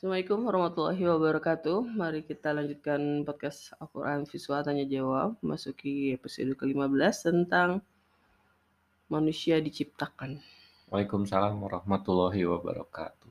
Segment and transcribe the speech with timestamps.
[0.00, 1.92] Assalamualaikum warahmatullahi wabarakatuh.
[1.92, 5.36] Mari kita lanjutkan podcast Al-Quran Visual Tanya Jawab.
[5.44, 7.84] Masuki episode ke-15 tentang
[9.12, 10.40] manusia diciptakan.
[10.88, 13.28] Waalaikumsalam warahmatullahi wabarakatuh.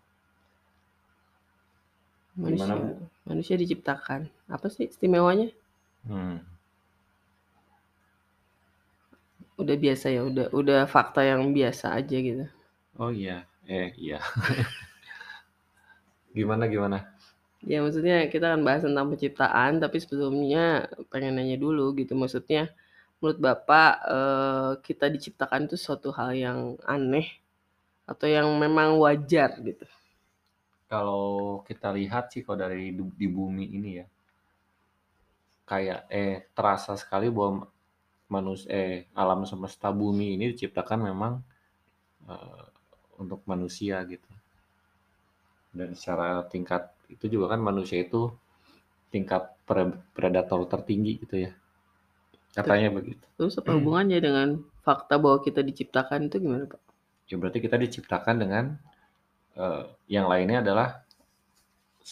[2.37, 3.01] Manusia, Gimana, Bu?
[3.25, 4.29] manusia diciptakan.
[4.45, 5.49] Apa sih istimewanya?
[6.05, 6.37] Hmm.
[9.57, 12.45] Udah biasa ya, udah udah fakta yang biasa aja gitu.
[13.01, 14.21] Oh iya, eh iya.
[16.33, 16.97] Gimana gimana?
[17.71, 20.63] Ya maksudnya kita akan bahas tentang penciptaan, tapi sebelumnya
[21.11, 22.13] pengen nanya dulu gitu.
[22.21, 22.61] Maksudnya
[23.19, 26.59] menurut Bapak eh, kita diciptakan itu suatu hal yang
[26.95, 27.27] aneh
[28.11, 29.85] atau yang memang wajar gitu.
[30.91, 31.27] Kalau
[31.67, 34.05] kita lihat sih kalau dari du- di bumi ini ya,
[35.69, 37.51] kayak eh terasa sekali bahwa
[38.35, 41.33] manusia eh alam semesta bumi ini diciptakan memang
[42.31, 42.65] eh,
[43.21, 44.28] untuk manusia gitu.
[45.79, 46.83] Dan secara tingkat
[47.15, 48.21] itu juga kan manusia itu
[49.13, 51.51] tingkat pre- predator tertinggi gitu ya.
[52.57, 53.25] Katanya begitu.
[53.37, 54.47] Terus apa hubungannya dengan
[54.85, 56.81] fakta bahwa kita diciptakan itu gimana Pak?
[57.31, 58.65] Ya berarti kita diciptakan dengan
[59.57, 59.83] eh,
[60.15, 60.89] yang lainnya adalah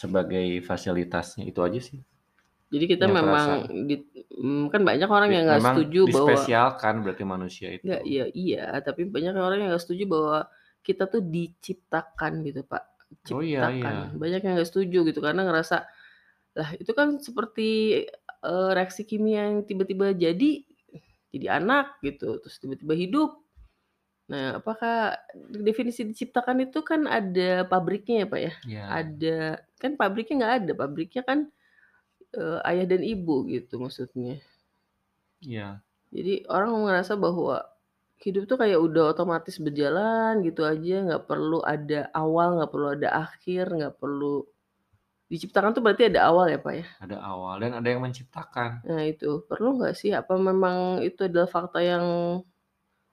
[0.00, 2.00] sebagai fasilitasnya itu aja sih.
[2.68, 3.48] Jadi kita Yang memang
[3.88, 3.94] di,
[4.44, 7.84] mm, kan banyak orang yang nggak setuju bahwa dispesialkan berarti manusia itu.
[7.84, 10.38] nggak iya iya, tapi banyak orang yang nggak setuju bahwa
[10.86, 12.82] kita tuh diciptakan gitu Pak.
[13.32, 13.94] Oh iya, Ciptakan.
[14.12, 14.16] iya.
[14.16, 15.88] Banyak yang nggak setuju gitu karena ngerasa
[16.58, 17.68] lah itu kan seperti
[18.44, 20.64] eh, reaksi kimia yang tiba-tiba jadi
[21.28, 23.30] jadi anak gitu, terus tiba-tiba hidup.
[24.28, 25.16] Nah, apakah
[25.48, 28.52] definisi diciptakan itu kan ada pabriknya ya Pak ya?
[28.64, 28.84] Ya.
[28.88, 29.38] Ada
[29.80, 31.38] kan pabriknya nggak ada, pabriknya kan
[32.36, 34.40] eh, ayah dan ibu gitu maksudnya.
[35.44, 35.80] Iya.
[36.08, 37.60] Jadi orang merasa bahwa
[38.18, 43.08] hidup tuh kayak udah otomatis berjalan gitu aja, nggak perlu ada awal, nggak perlu ada
[43.30, 44.42] akhir, nggak perlu
[45.28, 46.86] diciptakan tuh berarti ada awal ya Pak ya.
[47.04, 48.80] Ada awal dan ada yang menciptakan.
[48.82, 50.10] Nah itu perlu nggak sih?
[50.16, 52.04] Apa memang itu adalah fakta yang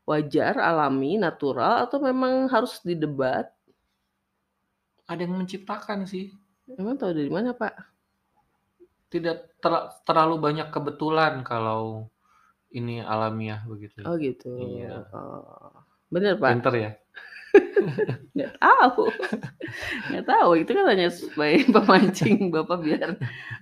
[0.07, 3.51] wajar, alami, natural, atau memang harus didebat?
[5.05, 6.33] Ada yang menciptakan sih.
[6.65, 7.73] Emang tahu dari mana Pak?
[9.11, 12.09] Tidak ter- terlalu banyak kebetulan kalau
[12.75, 14.03] ini alamiah begitu.
[14.03, 14.51] Oh gitu.
[14.59, 15.07] Iya.
[15.15, 15.71] Oh.
[16.11, 16.51] Bener Pak?
[16.59, 16.91] Pinter ya.
[18.35, 19.07] Nggak tahu.
[20.11, 20.49] Nggak tahu.
[20.59, 23.09] Itu kan hanya sebagai pemancing Bapak biar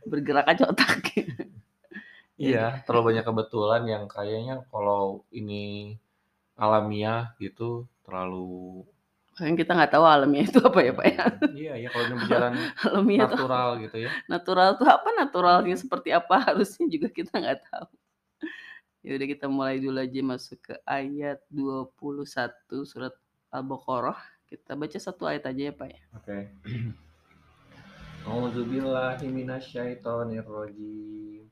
[0.10, 1.30] bergerak aja otaknya.
[2.34, 5.96] Iya, terlalu banyak kebetulan yang kayaknya kalau ini
[6.58, 8.84] alamiah gitu terlalu
[9.34, 11.26] Kan kita nggak tahu alamiah itu apa ya Pak ya.
[11.50, 12.54] Iya, ya kalau ini berjalan
[12.86, 14.10] Alamiah itu natural gitu ya.
[14.30, 17.88] natural tuh apa naturalnya seperti apa harusnya juga kita nggak tahu.
[19.04, 21.92] Ya udah kita mulai dulu aja masuk ke ayat 21
[22.88, 23.12] surat
[23.52, 24.16] Al-Baqarah.
[24.48, 26.00] Kita baca satu ayat aja ya Pak ya.
[26.16, 26.56] Oke.
[29.28, 31.44] Minasyaitonirrajim.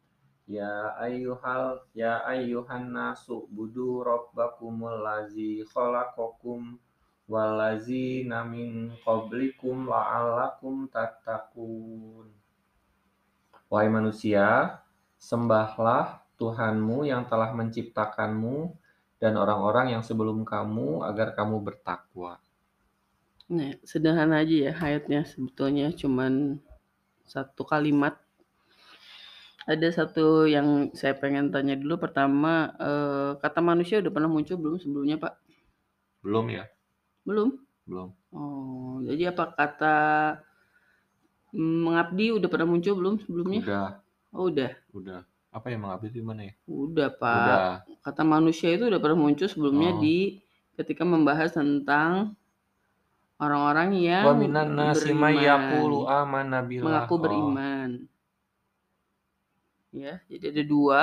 [0.47, 6.79] Ya ayyuhal ya ayyuhan nasu budu rabbakumul ladzi khalaqakum
[7.28, 12.31] wallazina min qablikum la'allakum tattaqun.
[13.68, 14.79] Wahai manusia,
[15.19, 18.74] sembahlah Tuhanmu yang telah menciptakanmu
[19.22, 22.41] dan orang-orang yang sebelum kamu agar kamu bertakwa.
[23.52, 26.57] Nah, sederhana aja ya ayatnya sebetulnya cuman
[27.30, 28.18] satu kalimat.
[29.69, 32.01] Ada satu yang saya pengen tanya dulu.
[32.01, 35.34] Pertama, eh, kata manusia udah pernah muncul belum sebelumnya Pak?
[36.25, 36.66] Belum ya?
[37.22, 37.62] Belum?
[37.85, 38.09] Belum.
[38.34, 39.97] Oh, jadi apa kata
[41.53, 43.62] mm, mengabdi udah pernah muncul belum sebelumnya?
[43.62, 43.88] Udah,
[44.31, 44.72] Oh, udah.
[44.96, 45.22] udah.
[45.51, 46.53] Apa yang mengabdi di mana ya?
[46.63, 47.35] Udah, Pak.
[47.35, 47.72] Udah.
[48.01, 50.00] Kata manusia itu udah pernah muncul sebelumnya Oh.
[50.00, 50.39] di
[50.79, 52.39] ketika membahas tentang
[53.35, 55.35] orang-orang yang Wa minan nasi beriman.
[55.35, 57.89] yaqulu amanna mengaku Oh, beriman.
[59.91, 61.01] Ya, jadi ada dua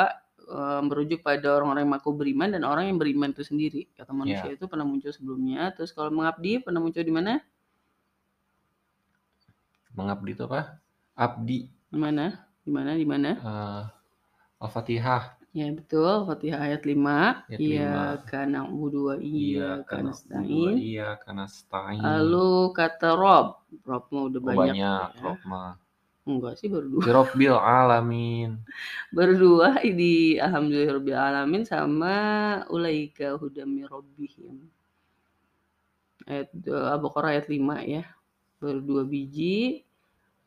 [0.49, 3.85] eh, merujuk pada orang-orang yang mengaku beriman dan orang yang beriman itu sendiri.
[3.93, 4.57] Kata manusia Ya.
[4.57, 5.69] itu pernah muncul sebelumnya.
[5.77, 7.37] Terus kalau mengabdi pernah muncul di mana?
[9.93, 10.81] Mengabdi itu apa?
[11.13, 11.69] Abdi.
[11.69, 12.49] Di mana?
[12.65, 12.91] Di mana?
[12.97, 13.31] Di mana?
[13.37, 13.83] eh,
[14.59, 15.39] Al-Fatihah.
[15.57, 17.41] Ya betul, Fatihah ayat 5.
[17.49, 18.05] Ayat Iya lima.
[18.29, 22.03] karena wa iya karena wa Iya, karena stain.
[22.05, 23.47] Lalu kata Rob,
[23.87, 24.75] Rob mah udah Oh, banyak.
[24.77, 25.09] banyak.
[25.17, 25.23] ya.
[25.25, 25.73] Rob mah.
[26.29, 27.03] Enggak sih baru dua.
[27.09, 28.51] Birabbil alamin.
[29.17, 32.15] Baru dua di Alhamdulillahirabbil alamin sama
[32.69, 34.69] ulaika hudami rabbihim.
[36.29, 38.05] Ayat eh, Al-Baqarah ayat 5 ya.
[38.61, 39.88] Baru dua biji.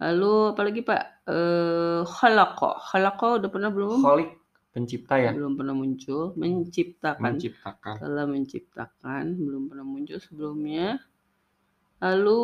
[0.01, 1.03] Lalu apalagi Pak?
[1.29, 2.81] Eh khalaqa.
[2.89, 4.01] Khalaqa udah pernah belum?
[4.01, 4.33] Kholik,
[4.73, 5.31] pencipta ya.
[5.31, 6.33] Belum pernah muncul.
[6.33, 7.21] Menciptakan.
[7.21, 7.95] Menciptakan.
[8.01, 10.97] telah menciptakan belum pernah muncul sebelumnya
[12.01, 12.41] Lalu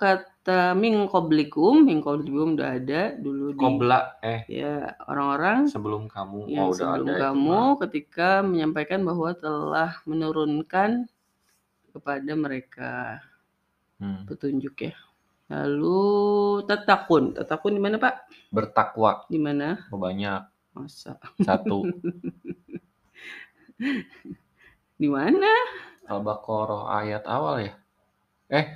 [0.00, 6.48] kata min qablikum, min qablikum udah ada dulu di Qobla eh ya orang-orang sebelum kamu.
[6.48, 7.76] yang Oh, udah sebelum ada itu kamu mah.
[7.84, 11.04] ketika menyampaikan bahwa telah menurunkan
[11.92, 13.20] kepada mereka
[13.94, 14.24] Hmm.
[14.24, 14.96] petunjuk ya.
[15.52, 18.14] Lalu tatakun, tatakun di mana Pak?
[18.48, 19.28] Bertakwa.
[19.28, 19.76] Di mana?
[19.92, 20.48] Oh, banyak.
[20.72, 21.84] Masa Satu.
[25.00, 25.52] di mana?
[26.08, 27.72] Al-Baqarah ayat awal ya?
[28.48, 28.66] Eh.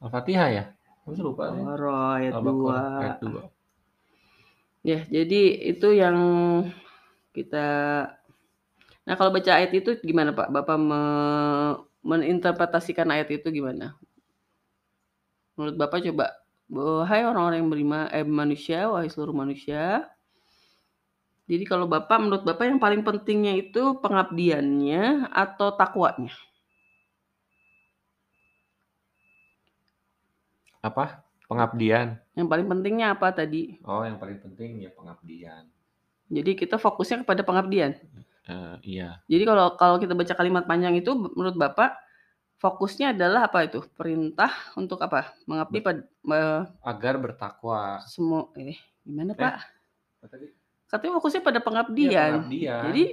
[0.00, 0.64] Al-Fatihah ya?
[1.04, 1.52] Aku lupa.
[1.52, 2.38] Al-Baqarah ayat 2.
[2.40, 4.88] Al-Baqarah ayat 2.
[4.88, 5.42] Ya, jadi
[5.74, 6.16] itu yang
[7.36, 7.68] kita
[9.08, 10.52] Nah, kalau baca ayat itu gimana, Pak?
[10.52, 11.00] Bapak me
[12.04, 13.96] meninterpretasikan ayat itu gimana?
[15.58, 16.38] Menurut Bapak coba,
[16.70, 20.06] wahai orang-orang yang beriman eh manusia, wahai seluruh manusia.
[21.50, 26.30] Jadi kalau Bapak menurut Bapak yang paling pentingnya itu pengabdiannya atau takwanya?
[30.78, 31.26] Apa?
[31.50, 32.22] Pengabdian.
[32.38, 33.82] Yang paling pentingnya apa tadi?
[33.82, 35.66] Oh, yang paling penting ya pengabdian.
[36.30, 37.98] Jadi kita fokusnya kepada pengabdian.
[38.46, 39.18] Eh, iya.
[39.26, 41.96] Jadi kalau kalau kita baca kalimat panjang itu menurut Bapak
[42.58, 43.80] fokusnya adalah apa itu?
[43.92, 45.32] Perintah untuk apa?
[45.44, 46.02] Mengabdi pada
[46.82, 48.02] Agar bertakwa.
[48.04, 49.54] semua eh gimana, Eh, Pak?
[50.26, 50.46] Tadi?
[50.84, 52.32] Katanya fokusnya pada pengabdian.
[52.44, 52.82] pengabdian.
[52.84, 53.04] Jadi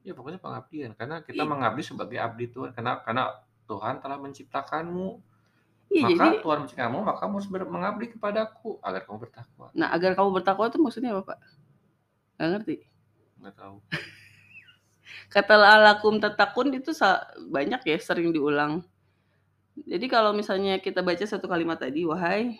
[0.00, 1.50] Ya pokoknya pengabdian karena kita Iya.
[1.50, 3.36] mengabdi sebagai abdi Tuhan karena karena
[3.66, 5.08] Tuhan telah menciptakanmu.
[5.90, 9.68] iya maka jadi Tuhan menciptakanmu, maka kamu harus mengabdi kepadaku agar kamu bertakwa.
[9.74, 11.38] nah agar kamu bertakwa itu maksudnya apa, Pak?
[12.34, 12.76] Nggak ngerti.
[13.36, 13.76] Nggak tahu.
[15.30, 16.90] Kata alakum tatakun itu
[17.50, 18.82] banyak ya sering diulang.
[19.80, 22.58] Jadi kalau misalnya kita baca satu kalimat tadi, wahai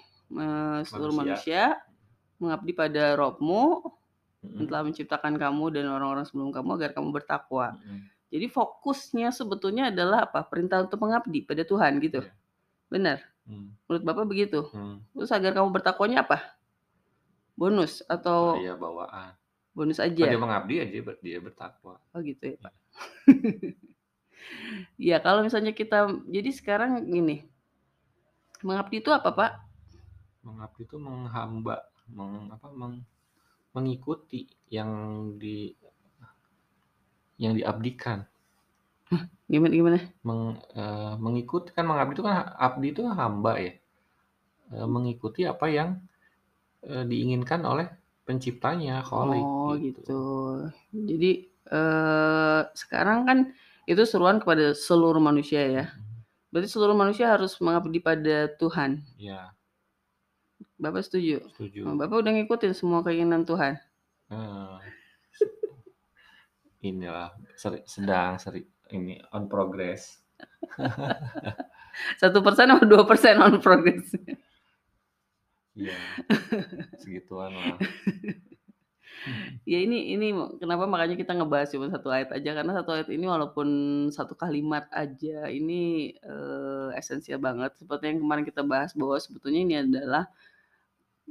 [0.87, 1.75] seluruh Manusia.
[1.76, 1.82] manusia,
[2.38, 3.82] mengabdi pada Robmu
[4.41, 7.76] yang telah menciptakan kamu dan orang-orang sebelum kamu agar kamu bertakwa.
[7.76, 8.08] Mm-mm.
[8.31, 10.47] Jadi fokusnya sebetulnya adalah apa?
[10.47, 12.23] Perintah untuk mengabdi pada Tuhan gitu.
[12.23, 12.32] Iya.
[12.87, 13.19] Benar.
[13.43, 13.75] Hmm.
[13.91, 14.70] Menurut Bapak begitu.
[14.70, 15.02] Hmm.
[15.19, 16.55] Terus agar kamu bertakwanya apa?
[17.58, 19.35] Bonus atau Iya bawaan.
[19.80, 20.28] Bonus Kalau aja?
[20.28, 21.94] dia mengabdi ya dia, ber- dia bertakwa.
[22.12, 22.74] Oh gitu ya Pak.
[25.10, 27.44] ya kalau misalnya kita jadi sekarang gini,
[28.66, 29.50] mengabdi itu apa Pak?
[30.46, 31.76] Mengabdi itu menghamba,
[32.16, 33.04] meng, apa, meng-
[33.74, 34.40] mengikuti
[34.76, 34.90] yang
[35.42, 35.56] di
[37.40, 38.28] yang diabdikan.
[39.50, 39.98] Gimana gimana?
[40.26, 40.42] Meng,
[40.82, 42.36] eh, mengikuti kan mengabdi itu kan
[42.66, 43.72] abdi itu kan hamba ya.
[44.76, 45.88] Eh, mengikuti apa yang
[46.92, 47.86] eh, diinginkan oleh
[48.30, 50.22] penciptanya, Khalik Oh gitu.
[50.94, 53.38] Jadi eh, sekarang kan
[53.90, 55.84] itu seruan kepada seluruh manusia ya.
[56.54, 59.02] Berarti seluruh manusia harus mengabdi pada Tuhan.
[59.18, 59.50] Ya,
[60.80, 61.44] Bapak setuju?
[61.52, 61.90] setuju.
[61.90, 63.76] Oh, Bapak udah ngikutin semua keinginan Tuhan.
[64.32, 64.78] Eh,
[66.86, 70.22] inilah seri- sedang seri, ini on progress.
[72.20, 74.14] Satu persen atau dua persen on progress?
[75.80, 75.96] Iya,
[77.00, 77.76] segituan lah.
[79.68, 83.24] ya ini ini kenapa makanya kita ngebahas cuma satu ayat aja karena satu ayat ini
[83.28, 83.68] walaupun
[84.08, 89.74] satu kalimat aja ini eh, esensial banget seperti yang kemarin kita bahas bahwa sebetulnya ini
[89.84, 90.24] adalah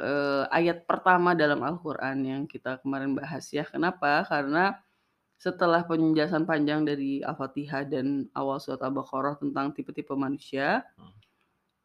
[0.01, 3.63] eh, ayat pertama dalam Al-Qur'an yang kita kemarin bahas ya.
[3.67, 4.23] Kenapa?
[4.29, 4.77] Karena
[5.39, 11.19] setelah penjelasan panjang dari Al-Fatihah dan awal surat Al-Baqarah tentang tipe-tipe manusia, Hmm.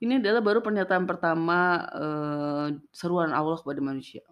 [0.02, 1.58] Ini adalah baru pernyataan pertama
[1.94, 4.22] eh, seruan Allah kepada manusia.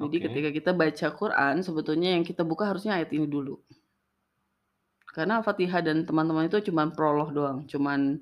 [0.00, 0.24] Jadi Oke.
[0.28, 3.60] ketika kita baca Quran, sebetulnya yang kita buka harusnya ayat ini dulu.
[5.12, 8.16] Karena Al-Fatihah dan teman-teman itu cuman prolog doang, cuman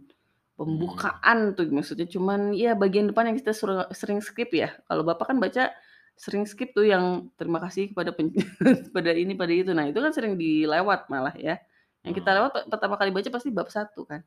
[0.59, 3.55] pembukaan tuh maksudnya cuman ya bagian depan yang kita
[3.95, 4.75] sering skip ya.
[4.91, 5.71] Kalau Bapak kan baca
[6.19, 8.35] sering skip tuh yang terima kasih kepada pen-
[8.97, 9.71] pada ini pada itu.
[9.73, 11.57] Nah, itu kan sering dilewat malah ya.
[12.03, 12.37] Yang kita Hmm.
[12.43, 14.21] lewat pertama kali baca pasti bab satu kan.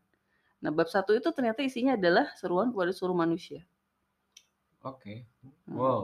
[0.63, 3.67] Nah, bab satu itu ternyata isinya adalah seruan kepada seluruh manusia.
[4.87, 5.27] Oke.
[5.67, 5.75] Hmm.
[5.75, 6.01] Wow.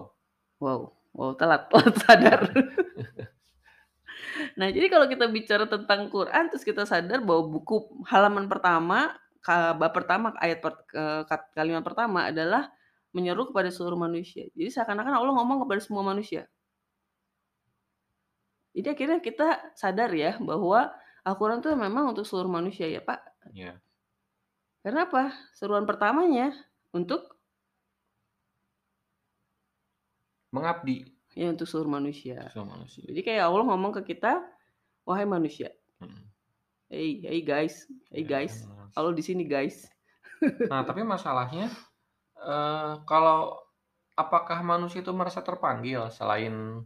[0.60, 2.42] Wow, wow telat, telat sadar.
[4.60, 9.16] nah, jadi kalau kita bicara tentang Quran, terus kita sadar bahwa buku halaman pertama,
[9.80, 10.84] bab pertama, ayat per-
[11.56, 12.68] kalimat pertama adalah
[13.16, 14.51] menyeru kepada seluruh manusia.
[14.51, 16.51] Jadi seakan-akan Allah ngomong kepada semua manusia.
[18.75, 19.48] Jadi akhirnya kita
[19.80, 20.92] sadar ya bahwa
[21.24, 23.20] Al-Quran itu memang untuk seluruh manusia ya Pak.
[23.56, 23.80] Ya.
[24.79, 25.29] Karena apa?
[25.51, 26.55] Seruan pertamanya
[26.91, 27.36] untuk
[30.50, 31.05] Mengabdi
[31.38, 32.50] ya untuk seluruh manusia.
[32.50, 33.05] sama manusia.
[33.05, 34.41] Jadi kayak Allah ngomong ke kita,
[35.05, 35.69] wahai manusia,
[36.01, 36.25] Hmm.
[36.89, 38.91] hey, hey guys, hey Ya, guys, Mas.
[38.98, 39.86] Allah di sini guys.
[40.65, 41.69] Nah, tapi masalahnya
[42.36, 43.62] eh, kalau
[44.15, 46.81] apakah manusia itu merasa terpanggil selain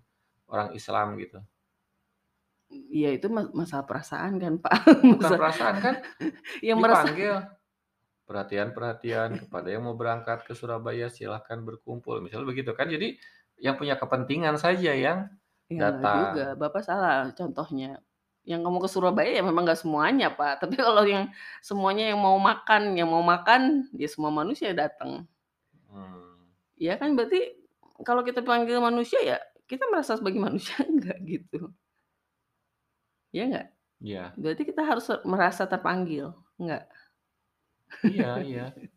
[0.46, 1.40] orang Islam gitu?
[2.68, 4.74] Iya itu ma masalah perasaan kan, Pak.
[4.98, 5.96] Bukan Masa perasaan kan
[6.68, 7.34] yang merasa dipanggil,
[8.30, 12.88] "Perhatian-perhatian kepada yang mau berangkat ke Surabaya silahkan berkumpul," misalnya begitu kan.
[12.90, 13.18] Jadi
[13.60, 15.30] yang punya kepentingan saja yang
[15.72, 16.60] Ya enggak juga, datang.
[16.60, 18.00] Bapak salah contohnya.
[18.44, 20.54] Yang kamu ke Surabaya ya memang nggak semuanya, Pak.
[20.62, 21.32] Tapi kalau yang
[21.64, 25.24] semuanya yang mau makan yang mau makan, ya semua manusia datang.
[25.92, 26.52] Mmm.
[26.76, 27.56] Ya kan berarti
[28.04, 29.38] kalau kita panggil manusia ya
[29.70, 31.72] kita merasa sebagai manusia enggak gitu.
[33.34, 33.68] Iya nggak?
[34.04, 34.24] Iya.
[34.36, 36.86] Berarti kita harus merasa terpanggil, enggak?
[38.02, 38.64] Iya iya.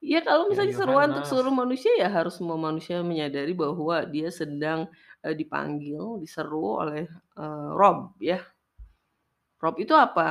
[0.00, 1.60] Ya kalau Ya misalnya seruan untuk seluruh Yohanes.
[1.60, 4.88] manusia, ya harus semua manusia menyadari bahwa dia sedang,
[5.24, 7.04] eee, dipanggil, diseru oleh,
[7.36, 8.40] eee, Rabb ya.
[9.62, 10.28] Rabb itu apa?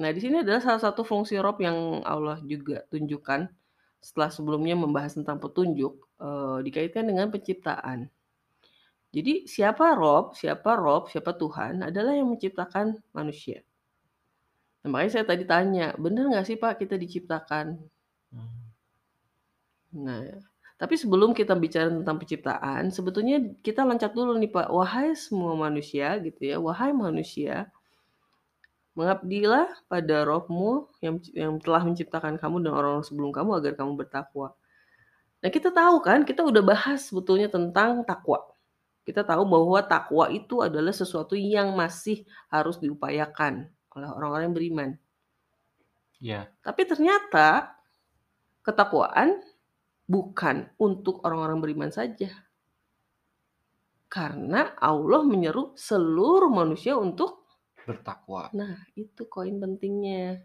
[0.00, 3.40] Nah di sini adalah salah satu fungsi Rabb yang Allah juga tunjukkan,
[4.00, 8.08] setelah sebelumnya membahas tentang petunjuk, eee, dikaitkan dengan penciptaan.
[9.12, 13.60] Jadi siapa Rabb siapa Rabb, siapa Tuhan adalah yang menciptakan manusia.
[14.82, 17.66] Nah makanya saya tadi tanya, "Bener nggak sih Pak kita diciptakan?"
[18.34, 18.72] Mmm.
[19.92, 20.24] Nah,
[20.80, 26.16] tapi sebelum kita bicara tentang penciptaan, sebetulnya kita loncat dulu nih Pak, "Wahai semua manusia,"
[26.24, 27.68] gitu ya, "wahai manusia"
[28.98, 34.52] "mengabdilah pada Rabb-mu yang yang telah menciptakan kamu dan orang-orang sebelum kamu agar kamu bertakwa."
[35.42, 38.40] Nah kita tahu kan, kita udah bahas sebetulnya tentang takwa.
[39.08, 44.90] Kita tahu bahwa takwa itu adalah sesuatu yang masih harus diupayakan oleh orang-orang yang beriman.
[46.22, 46.40] Iya.
[46.62, 47.74] Tapi ternyata
[48.62, 49.42] ketakwaan
[50.06, 52.30] bukan untuk orang-orang beriman saja.
[54.12, 57.42] Karena Allah menyeru seluruh manusia untuk
[57.82, 58.46] Bertakwa.
[58.54, 60.38] Nah itu koin pentingnya.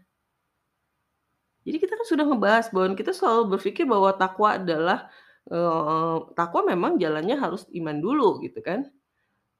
[1.62, 4.98] Jadi kita kan sudah ngebahas bahwa kita selalu berpikir bahwa takwa adalah,
[5.46, 8.88] eee, takwa memang jalannya harus iman dulu gitu kan.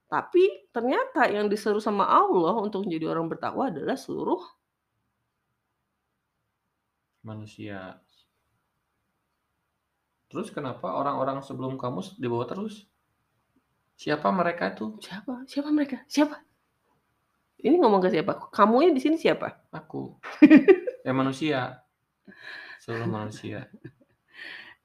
[0.08, 4.40] Tapi ternyata yang diseru sama Allah untuk menjadi orang bertakwa adalah seluruh
[7.28, 7.98] Manusia.
[10.32, 12.88] Terus kenapa orang-orang sebelum kamu dibawa terus?
[14.00, 14.96] Siapa mereka tuh?
[15.02, 16.00] Siapa siapa mereka?
[16.08, 16.40] Siapa?
[17.58, 18.38] Ini ngomong ke siapa?
[18.54, 19.66] Kamunya di sini siapa?
[19.74, 20.14] Aku.
[21.02, 21.82] Ya manusia.
[22.80, 23.66] Seluruh manusia.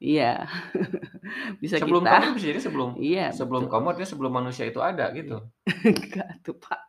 [0.03, 0.51] Iya.
[1.63, 3.72] Bisa Sebelum kita kamu jadi sebelum iya sebelum betul.
[3.72, 5.17] kamu artinya sebelum manusia itu ada Iya.
[5.24, 5.38] gitu?
[5.88, 6.81] Enggak tuh Pak.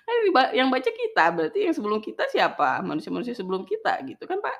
[0.00, 2.80] Kan yang ba yang baca kita, berarti yang sebelum kita siapa?
[2.80, 4.56] Manusia-manusia sebelum kita gitu kan Pak.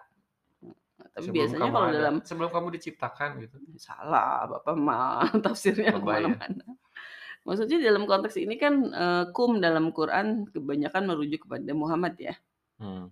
[1.17, 3.57] Tapi Sebelum biasanya kalau ada, dalam sebelum kamu diciptakan gitu?
[3.81, 5.97] Salah, Bapak mah tafsirnya ya?
[5.97, 6.77] mana-mana.
[7.47, 12.35] Maksudnya dalam konteks ini kan, eee, kum dalam Quran kebanyakan merujuk kepada Muhammad ya.
[12.83, 13.09] Mmm.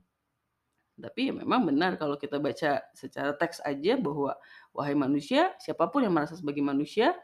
[0.95, 4.39] Tapi ya memang benar kalau kita baca secara teks aja bahwa,
[4.71, 7.15] "Wahai manusia," siapa pun yang merasa sebagai manusia,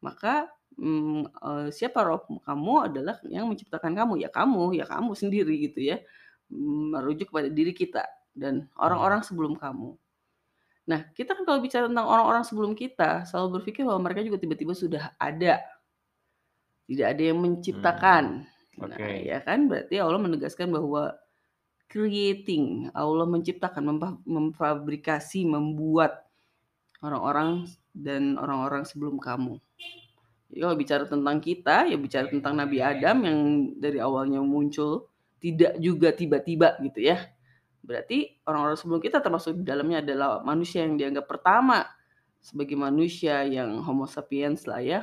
[0.00, 0.48] maka,
[0.80, 6.00] eee, "siapa Rabb kamu adalah yang menciptakan kamu," ya kamu ya kamu sendiri gitu ya.
[6.52, 9.92] Mmm, merujuk kepada diri kita dan orang-orang sebelum kamu.
[10.90, 14.72] Nah kita kan kalau bicara tentang orang-orang sebelum kita, selalu berpikir bahwa mereka juga tiba-tiba
[14.76, 15.60] sudah ada.
[16.88, 18.48] Tidak ada yang menciptakan.
[18.80, 19.28] Nah oke.
[19.28, 21.12] ya kan, berarti Allah menegaskan bahwa
[21.88, 26.28] creating, Allah menciptakan, memfa memfabrikasi, membuat
[27.00, 27.64] orang-orang
[27.96, 29.56] dan orang-orang sebelum kamu.
[30.48, 33.40] Jadi kalau bicara tentang kita, ya bicara tentang Nabi Adam yang
[33.76, 35.08] dari awalnya muncul,
[35.40, 37.28] tidak juga tiba-tiba gitu ya.
[37.84, 41.88] Berarti orang-orang sebelum kita termasuk di dalamnya adalah manusia yang dianggap pertama
[42.38, 45.00] sebagai manusia yang homo sapiens lah ya,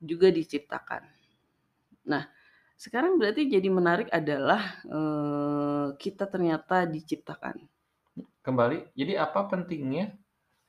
[0.00, 1.08] juga diciptakan.
[2.08, 2.33] Nah
[2.84, 4.62] sekarang berarti jadi menarik adalah,
[4.96, 7.56] eee, kita ternyata diciptakan.
[8.44, 10.14] Kembali, jadi apa pentingnya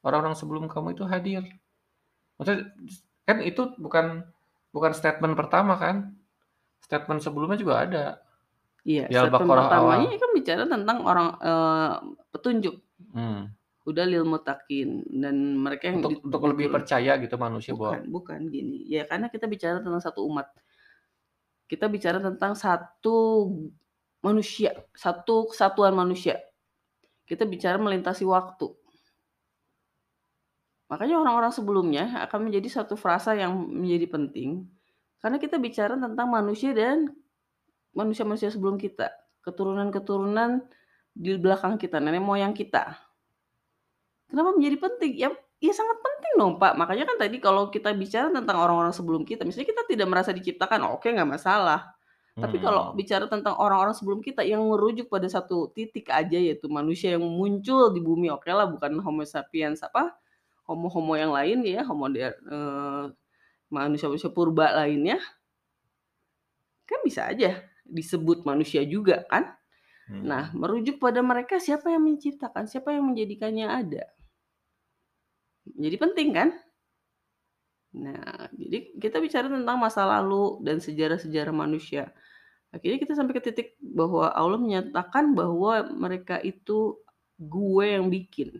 [0.05, 1.43] orang-orang sebelum kamu itu hadir?
[2.37, 2.73] Maksudnya
[3.27, 4.05] kan itu bukan
[4.75, 5.97] bukan statement pertama kan?
[6.83, 8.05] Statement sebelumnya juga ada.
[8.85, 10.21] Iya, Di statement pertamanya awal.
[10.21, 11.91] kan bicara tentang orang eee,
[12.33, 12.75] petunjuk.
[13.13, 13.55] Mmm.
[13.85, 14.89] Hudal lil muttaqin
[15.21, 19.03] dan mereka yang di Untuk untuk lebih percaya gitu manusia bahwa bukan bukan gini, ya
[19.09, 20.47] karena kita bicara tentang satu umat.
[21.65, 23.49] Kita bicara tentang satu
[24.21, 26.37] manusia, satu kesatuan manusia.
[27.25, 28.69] Kita bicara melintasi waktu.
[30.85, 34.69] Makanya orang-orang sebelumnya akan menjadi satu frasa yang menjadi penting,
[35.17, 37.09] karena kita bicara tentang manusia dan
[37.97, 39.09] manusia-manusia sebelum kita,
[39.41, 40.61] keturunan-keturunan
[41.17, 43.01] di belakang kita, nenek moyang kita.
[44.29, 45.11] Kenapa menjadi penting?
[45.17, 45.29] Ya
[45.65, 49.43] ya sangat penting dong Pak, makanya kan tadi kalau kita bicara tentang orang-orang sebelum kita,
[49.47, 51.93] misalnya kita tidak merasa diciptakan, oke nggak masalah.
[52.41, 52.99] Tapi kalau Mhm.
[52.99, 57.89] bicara tentang orang-orang sebelum kita yang merujuk pada satu titik aja, yaitu manusia yang muncul
[57.95, 60.15] di bumi, okelah bukan homo sapiens apa,
[60.69, 63.03] homo-homo yang lain ya, homo de eee,
[63.73, 65.19] manusia-manusia purba lainnya
[66.89, 67.51] Kan bisa aja
[67.85, 69.57] disebut manusia juga kan?
[70.29, 70.55] Nah, Mhm.
[70.55, 74.03] merujuk pada mereka siapa yang menciptakan, siapa yang menjadikannya ada.
[75.65, 76.49] Jadi penting kan?
[77.95, 82.11] Nah, jadi kita bicara tentang masa lalu dan sejarah-sejarah manusia.
[82.75, 86.99] Akhirnya kita sampai ke titik bahwa Allah menyatakan bahwa mereka itu
[87.39, 88.59] gue yang bikin.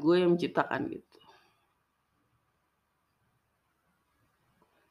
[0.00, 1.18] Gue yang menciptakan gitu.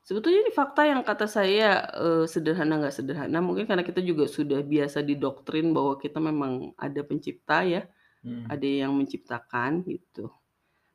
[0.04, 4.60] Sebetulnya ini fakta yang kata saya, eee, sederhana nggak sederhana, mungkin karena kita juga sudah
[4.60, 7.88] biasa didoktrin bahwa kita memang ada pencipta ya,
[8.24, 8.48] Mhm.
[8.50, 10.32] ada yang menciptakan gitu.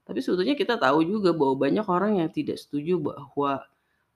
[0.08, 3.64] Tapi sebetulnya kita tahu juga bahwa banyak orang yang tidak setuju bahwa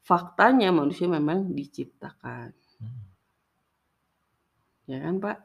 [0.03, 2.53] faktanya manusia memang diciptakan.
[2.81, 3.03] Mhm.
[4.91, 5.37] Ya kan, Pak?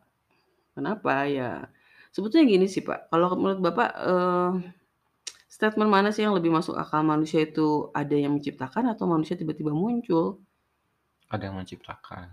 [0.75, 1.25] Kenapa?
[1.29, 1.69] Ya
[2.13, 4.51] sebetulnya gini sih, Pak, kalau menurut Bapak, eee,
[5.50, 9.71] statement mana sih yang lebih masuk akal, manusia itu ada yang menciptakan atau manusia tiba-tiba
[9.74, 10.41] muncul?
[11.31, 12.27] Ada yang menciptakan.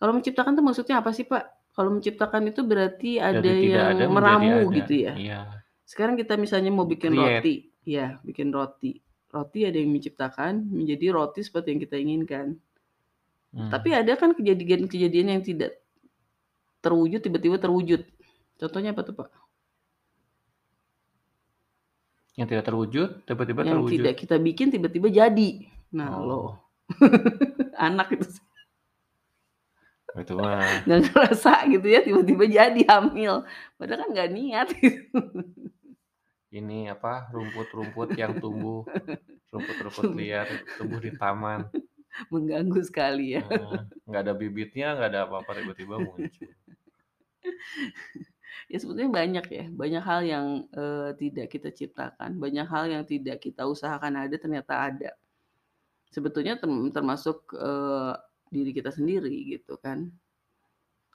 [0.00, 1.59] Kalau menciptakan tuh maksudnya apa sih, Pak?
[1.80, 4.76] Kalau menciptakan itu berarti ada Dari tidak yang ada meramu ada.
[4.76, 5.12] gitu ya?
[5.16, 5.40] Iya.
[5.88, 7.40] Sekarang kita misalnya mau bikin Create.
[7.40, 7.54] roti,
[7.88, 9.00] ya bikin roti.
[9.26, 12.46] Roti ada yang menciptakan menjadi roti seperti yang kita inginkan.
[13.50, 13.98] Tapi Mhm.
[13.98, 15.80] ada kan kejadian-kejadian yang tidak
[16.78, 18.04] terwujud tiba-tiba terwujud.
[18.54, 19.32] Contohnya apa tuh, Pak?
[22.36, 23.94] Yang tidak terwujud, tiba-tiba Yang terwujud.
[23.96, 25.50] tidak kita bikin tiba-tiba jadi.
[25.96, 26.22] Nah, Oh.
[26.22, 26.48] loh.
[27.80, 28.28] Anak itu.
[30.18, 33.34] Itu mah Nggak ngerasa gitu ya tiba-tiba jadi hamil.
[33.78, 35.18] Padahal kan nggak niat gitu.
[36.58, 38.82] ini apa, rumput-rumput yang tumbuh,
[39.54, 40.48] rumput-rumput liar
[40.78, 41.70] tumbuh di taman.
[42.32, 43.42] Mengganggu sekali ya.
[43.46, 46.50] Heeh, nggak ada bibitnya, nggak ada apa-apa, tiba-tiba muncul.
[48.70, 53.36] Ya sebetulnya banyak ya, banyak hal yang, eee, tidak kita ciptakan, banyak hal yang tidak
[53.42, 55.10] kita usahakan ada ternyata ada.
[56.10, 56.58] Sebetulnya
[56.94, 58.14] termasuk, eee,
[58.50, 60.10] diri kita sendiri gitu kan.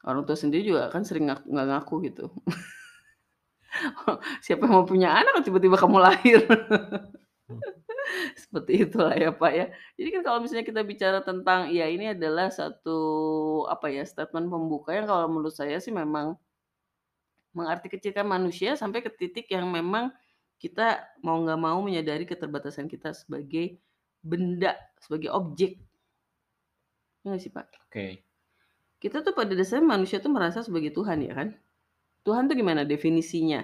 [0.06, 2.26] Orang tua sendiri juga kan sering ngaku nggak ngaku gitu.
[4.46, 6.40] Siapa yang mau punya anak tiba-tiba kamu lahir.
[8.42, 9.66] Seperti itulah ya, Pak, ya.
[9.98, 13.00] Jadi kan kalau misalnya kita bicara tentang ya ini adalah satu
[13.68, 16.38] apa ya, statement pembuka yang kalau menurut saya sih memang
[17.56, 20.12] mengarti kecilkan manusia sampai ke titik yang memang
[20.60, 23.80] kita mau nggak mau menyadari keterbatasan kita sebagai
[24.24, 25.80] benda, sebagai objek.
[27.26, 27.68] Iya nggak sih, Pak?
[27.86, 28.26] Oke.
[29.02, 31.50] Kita tuh pada dasarnya manusia tuh merasa sebagai Tuhan ya kan?
[32.26, 33.62] Tuhan tuh gimana definisinya?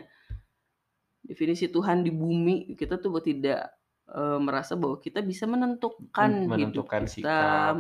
[1.21, 3.77] Definisi Tuhan di bumi, kita tuh tidak,
[4.09, 7.77] eee, merasa bahwa kita bisa menentukan Men hidup menentukan kita, sikap.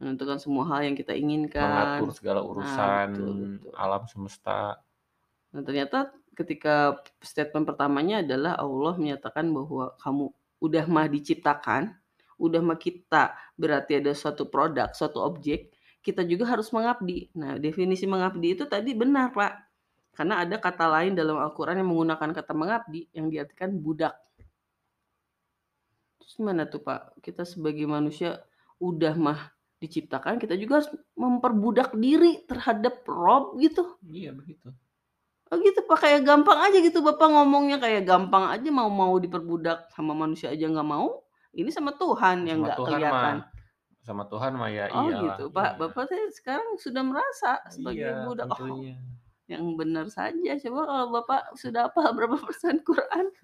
[0.00, 1.12] menentukan semua hal yang kita
[1.62, 2.16] Mengatur inginkan.
[2.16, 3.76] segala Nah, urusan betul betul.
[3.84, 4.60] alam semesta.
[5.54, 5.98] Nah, ternyata
[6.38, 10.24] ketika statement pertamanya adalah Allah menyatakan bahwa kamu
[10.62, 11.82] udah mah diciptakan,
[12.36, 15.72] udah mah kita berarti ada suatu produk, suatu objek,
[16.04, 17.32] kita juga harus mengabdi.
[17.34, 19.52] Nah, definisi mengabdi itu tadi benar, Pak.
[20.16, 24.16] Karena ada kata lain dalam Al-Qur'an yang menggunakan kata mengabdi yang diartikan budak.
[26.22, 27.20] Terus gimana tuh, Pak?
[27.20, 28.40] Kita sebagai manusia
[28.80, 29.40] udah mah
[29.76, 34.00] diciptakan, kita juga harus memperbudak diri terhadap Rob gitu.
[34.08, 34.72] Iya, begitu.
[35.46, 39.94] Oh gitu, Pak, kayak gampang aja gitu Bapak ngomongnya, kayak gampang aja mau mau diperbudak
[39.94, 41.22] sama manusia aja nggak mau,
[41.56, 43.36] ini sama Tuhan yang nggak kelihatan.
[43.42, 43.48] mah
[44.06, 45.70] sama Tuhan mah ya Oh iyalah, gitu, Pak.
[45.74, 45.78] iya.
[45.82, 48.46] Bapak teh sekarang sudah merasa sebagai Iya, budak.
[48.54, 48.78] Oh,
[49.50, 50.52] yang benar saja.
[50.62, 53.26] Coba kalau Bapak sudah hafal berapa persen Quran.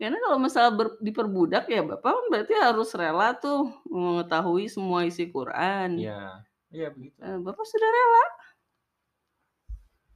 [0.00, 5.96] Karena kalau masalah ber diperbudak ya Bapak berarti harus rela tuh mengetahui semua isi Quran.
[6.00, 7.16] Iya, iya begitu.
[7.20, 8.24] Eee, Bapak sudah rela?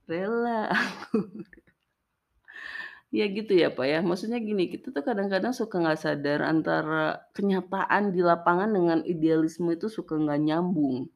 [0.09, 1.18] Rela aku.
[3.09, 3.99] Ya gitu ya, Pak, ya.
[4.05, 9.88] Maksudnya gini, kita tuh kadang-kadang suka nggak sadar antara kenyataan di lapangan dengan idealisme itu
[9.88, 11.09] suka nggak nyambung.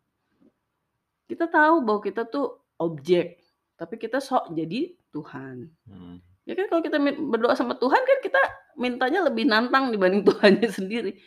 [1.29, 3.45] Kita tahu bahwa kita tuh objek,
[3.77, 5.69] tapi kita sok jadi Tuhan.
[5.85, 6.17] Mhm.
[6.49, 8.41] Ya kan kalau kita berdoa sama Tuhan kan kita
[8.81, 11.21] mintanya lebih nantang dibanding Tuhannya sendiri.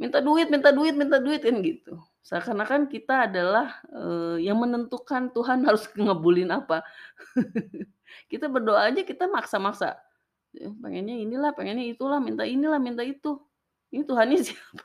[0.00, 2.00] Minta duit minta duit minta duit, kan gitu.
[2.24, 6.80] Seakan-akan kita adalah, eee, yang menentukan Tuhan harus ngabulin apa.
[8.32, 9.98] Kita berdoa aja kita maksa-maksa,
[10.56, 13.40] eee, pengennya inilah, pengennya itulah, minta inilah, minta itu.
[13.94, 14.82] Ini Tuhannya siapa?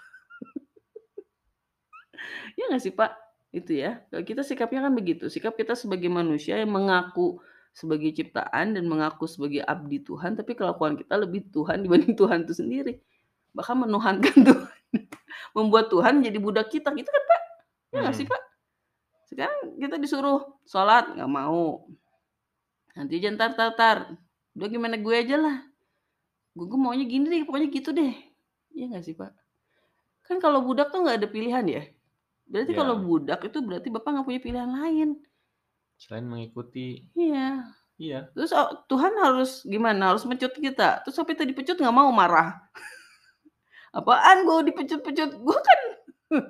[2.57, 3.11] Ya nggak sih, Pak?
[3.55, 4.03] Itu ya.
[4.11, 7.39] Kalau kita sikapnya kan begitu, sikap kita sebagai manusia yang mengaku
[7.75, 12.53] sebagai ciptaan dan mengaku sebagai abdi Tuhan, tapi kelakuan kita lebih Tuhan dibanding Tuhan itu
[12.55, 12.93] sendiri.
[13.55, 14.74] Bahkan menuhankan Tuhan,
[15.55, 17.41] membuat Tuhan menjadi budak kita, gitu kan, Pak?
[17.95, 18.33] Ya nggak sih, Mhm.
[18.35, 18.41] Pak?
[19.25, 21.87] Sekarang kita disuruh sholat, nggak mau.
[22.93, 23.97] Nanti entar entar,
[24.53, 25.57] udah gimana gue aja lah.
[26.55, 28.13] Gue gue maunya gini deh, pokoknya gitu deh.
[28.71, 29.31] Iya nggak sih, Pak?
[30.27, 31.83] Kan kalau budak tuh nggak ada pilihan ya?
[32.45, 32.79] Berarti Iya.
[32.79, 35.09] kalau budak itu berarti Bapak nggak punya pilihan lain.
[35.97, 37.71] Selain mengikuti Iya.
[37.95, 38.19] Iya.
[38.35, 40.11] Terus o Tuhan harus gimana?
[40.11, 42.59] Harus mecut kita, terus sampai tadi dipecut nggak mau marah.
[43.95, 45.39] "Apaan gua dipecut-pecut?
[45.39, 45.79] Gua kan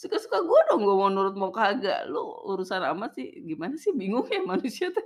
[0.00, 2.20] suka-suka gua dong gua mau nurut mau kagak, lu
[2.52, 5.04] urusan amat sih." Gimana sih bingung ya manusia tuh.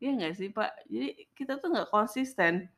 [0.00, 0.70] Iya nggak sih, Pak?
[0.88, 2.68] Jadi kita tuh nggak konsisten.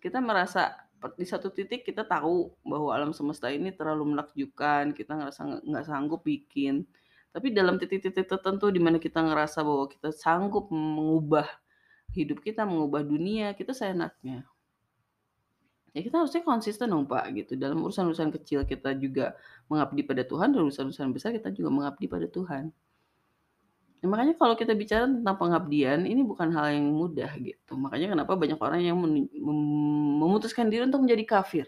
[0.00, 0.86] Kita merasa
[1.20, 6.24] di satu titik kita tahu bahwa alam semesta ini terlalu menakjubkan, kita ngerasa nggak sanggup
[6.24, 6.88] bikin.
[7.36, 11.44] Tapi dalam titik-titik tertentu di mana kita ngerasa bahwa kita sanggup mengubah
[12.16, 14.48] hidup kita, mengubah dunia, kita seenaknya.
[15.96, 17.56] Ya kita harusnya konsisten dong, Pak, gitu.
[17.56, 19.32] Dalam urusan-urusan kecil kita juga
[19.72, 22.68] mengabdi pada Tuhan, dan urusan-urusan besar kita juga mengabdi pada Tuhan.
[24.04, 27.80] Ya makanya kalau kita bicara tentang pengabdian, ini bukan hal yang mudah gitu.
[27.80, 29.00] Makanya kenapa banyak orang yang
[30.20, 31.64] memutuskan diri untuk menjadi kafir.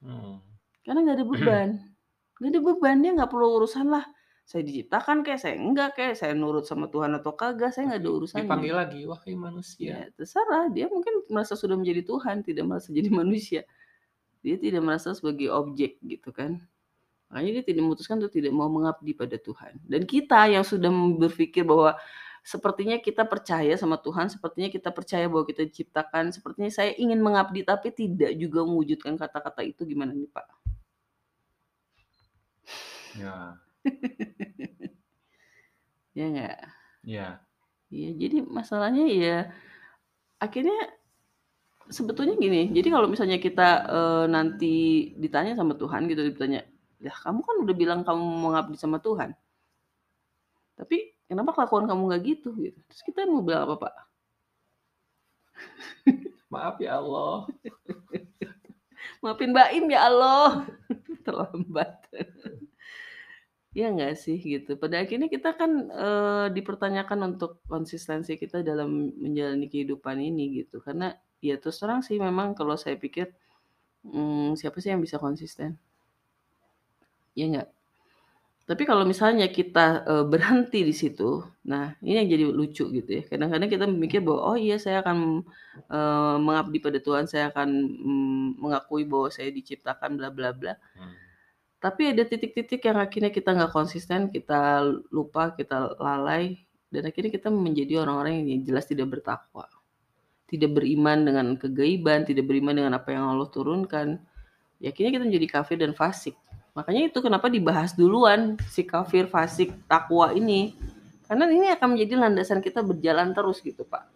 [0.00, 0.40] Hmm.
[0.80, 1.68] Karena nggak ada beban.
[2.40, 4.08] Nggak ada beban, dia nggak perlu urusan lah,
[4.46, 8.10] saya diciptakan kek, saya enggak kek, saya nurut sama Tuhan atau kagak, saya nggak ada
[8.14, 8.46] urusannya.
[8.46, 13.10] dipanggil lagi, "Wahai Ya manusia." terserah, dia mungkin merasa sudah menjadi Tuhan, tidak merasa jadi
[13.10, 13.66] manusia.
[14.46, 16.62] Dia tidak merasa sebagai objek gitu kan.
[17.26, 19.82] Makanya dia tidak memutuskan untuk tidak mau mengabdi pada Tuhan.
[19.82, 21.98] Dan kita yang sudah berpikir bahwa
[22.46, 27.66] sepertinya kita percaya sama Tuhan, sepertinya kita percaya bahwa kita diciptakan, sepertinya saya ingin mengabdi
[27.66, 30.46] tapi tidak juga mewujudkan kata-kata itu, gimana nih, Pak?
[33.18, 33.65] Ya.
[36.16, 36.56] Ya nggak?
[37.06, 37.26] Iya.
[37.90, 39.36] Iya, jadi masalahnya ya
[40.42, 40.76] akhirnya
[41.88, 44.74] sebetulnya gini, jadi kalau misalnya kita, eee, nanti
[45.22, 46.60] ditanya sama Tuhan gitu, ditanya,
[47.04, 49.36] "Lah kamu kan udah bilang kamu mau ngabdi sama Tuhan.
[50.78, 50.96] Tapi
[51.26, 52.78] kenapa kelakuan kamu nggak gitu?" Gitu.
[52.88, 53.94] Terus kita mau bilang apa, Pak?
[56.52, 57.46] Maaf ya Allah.
[59.22, 60.66] Maafin Mbak Im ya Allah.
[61.26, 61.94] Terlambat.
[63.76, 64.70] Iya nggak sih gitu.
[64.82, 65.70] Pada akhirnya kita kan,
[66.02, 68.90] eee, dipertanyakan untuk konsistensi kita dalam
[69.24, 70.76] menjalani kehidupan ini gitu.
[70.86, 71.06] Karena
[71.48, 73.26] ya terus terang sih memang kalau saya pikir,
[74.06, 75.70] mmm, siapa sih yang bisa konsisten?
[77.36, 77.68] Iya nggak?
[78.66, 83.22] Tapi kalau misalnya kita, eee, berhenti di situ, nah ini yang jadi lucu gitu ya.
[83.30, 85.46] Kadang-kadang kita memikir bahwa, "Oh iya saya akan,
[85.90, 87.68] eee, mengabdi pada Tuhan, saya akan,
[88.02, 91.14] mmm, mengakui bahwa saya diciptakan bla bla bla." Hmm.
[91.76, 94.80] Tapi ada titik-titik yang akhirnya kita nggak konsisten, kita
[95.12, 96.56] lupa, kita lalai,
[96.88, 99.68] dan akhirnya kita menjadi orang-orang yang jelas tidak bertakwa.
[100.46, 104.16] Tidak beriman dengan kegaiban, tidak beriman dengan apa yang Allah turunkan.
[104.80, 106.32] Ya akhirnya kita menjadi kafir dan fasik.
[106.72, 110.72] Makanya itu kenapa dibahas duluan si kafir, fasik, takwa ini.
[111.26, 114.06] Karena ini akan menjadi landasan kita berjalan terus gitu, Pak.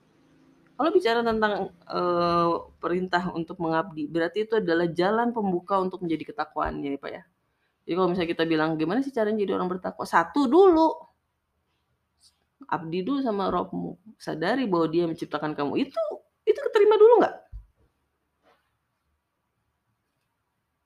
[0.81, 6.81] Kalau bicara tentang, eee, perintah untuk mengabdi, berarti itu adalah jalan pembuka untuk menjadi ketakwaan
[6.81, 7.23] ya, Pak, ya.
[7.90, 10.94] Jadi kalau misalnya kita bilang, "Gimana sih caranya jadi orang bertakwa?" Satu dulu.
[12.70, 14.14] Abdi dulu sama Rabbmu.
[14.14, 15.90] Sadari bahwa Dia menciptakan kamu.
[15.90, 15.98] Itu
[16.46, 17.35] itu keterima dulu nggak?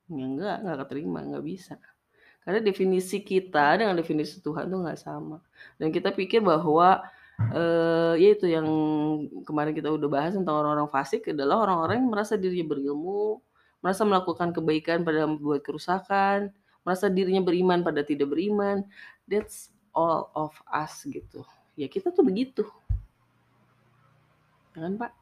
[0.09, 1.77] Ya enggak, nggak keterima, nggak bisa.
[2.45, 5.41] Karena definisi kita dengan definisi Tuhan tuh nggak sama.
[5.81, 7.05] Dan kita pikir bahwa,
[7.53, 8.69] eee, ya itu yang
[9.49, 13.41] kemarin kita udah bahas tentang orang-orang fasik adalah orang-orang yang merasa dirinya berilmu,
[13.85, 16.53] merasa melakukan kebaikan padahal membuat kerusakan,
[16.85, 18.85] merasa dirinya beriman padahal tidak beriman.
[19.27, 21.43] That's all of us gitu.
[21.75, 22.63] Ya kita tuh begitu.
[24.77, 25.13] Ya kan, Pak?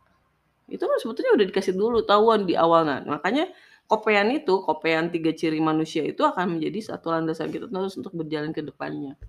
[0.68, 2.88] Itu kan sebetulnya udah dikasih dulu tahuan di awal.
[2.88, 3.53] Nah, makanya
[3.85, 8.51] kopean itu, kopean 3 ciri manusia itu akan menjadi satu landasan kita terus untuk berjalan
[8.57, 9.20] ke depannya.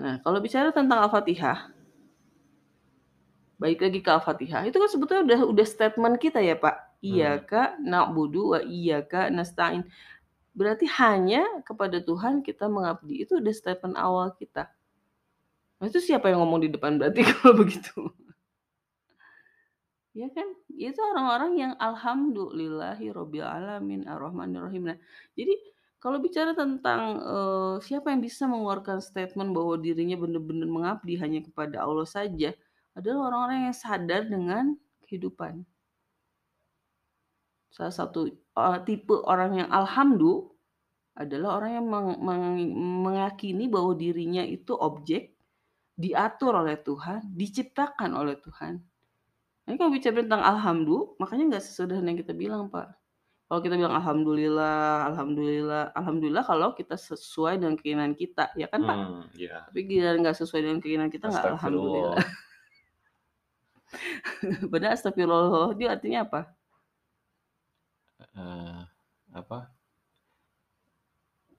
[0.00, 1.72] Nah, kalau bicara tentang Al-Fatihah
[3.60, 6.74] balik lagi ke Al-Fatihah, itu kan sebetulnya udah udah statement kita ya, Pak.
[6.74, 7.06] Hmm.
[7.06, 9.86] Iyyaka na'budu wa iyyaka nasta'in.
[10.52, 13.24] Berarti hanya kepada Tuhan kita mengabdi.
[13.24, 14.68] Itu udah statement awal kita.
[15.80, 18.12] Nah, itu siapa yang ngomong di depan berarti kalau begitu?
[20.12, 20.44] Ya kan?
[20.68, 24.92] Itu orang-orang yang alhamdulillahirabbil alamin arrahmanirrahim.
[24.92, 24.98] Nah,
[25.32, 25.56] jadi
[26.02, 31.80] kalau bicara tentang, eee, siapa yang bisa mengeluarkan statement bahwa dirinya benar-benar mengabdi hanya kepada
[31.80, 32.52] Allah saja,
[32.92, 34.76] adalah orang-orang yang sadar dengan
[35.08, 35.64] kehidupan.
[37.72, 40.52] Salah satu, eee, tipe orang yang alhamdu
[41.18, 42.44] adalah orang yang meng meng
[43.06, 45.36] meyakini bahwa dirinya itu objek,
[45.98, 48.80] diatur oleh Tuhan, diciptakan oleh Tuhan.
[49.68, 52.98] Ini kalau bicara tentang alhamdu, makanya nggak sesederhana yang kita bilang, Pak.
[53.48, 59.00] Kalau kita bilang alhamdulillah alhamdulillah alhamdulillah kalau kita sesuai dengan keinginan kita, ya kan, Pak?
[59.06, 59.58] Hmm, iya.
[59.68, 62.24] Tapi giliran nggak sesuai dengan keinginan kita nggak alhamdulillah.
[64.72, 66.40] Padahal astagfirullah itu artinya apa?
[68.36, 68.80] Eee,
[69.32, 69.72] apa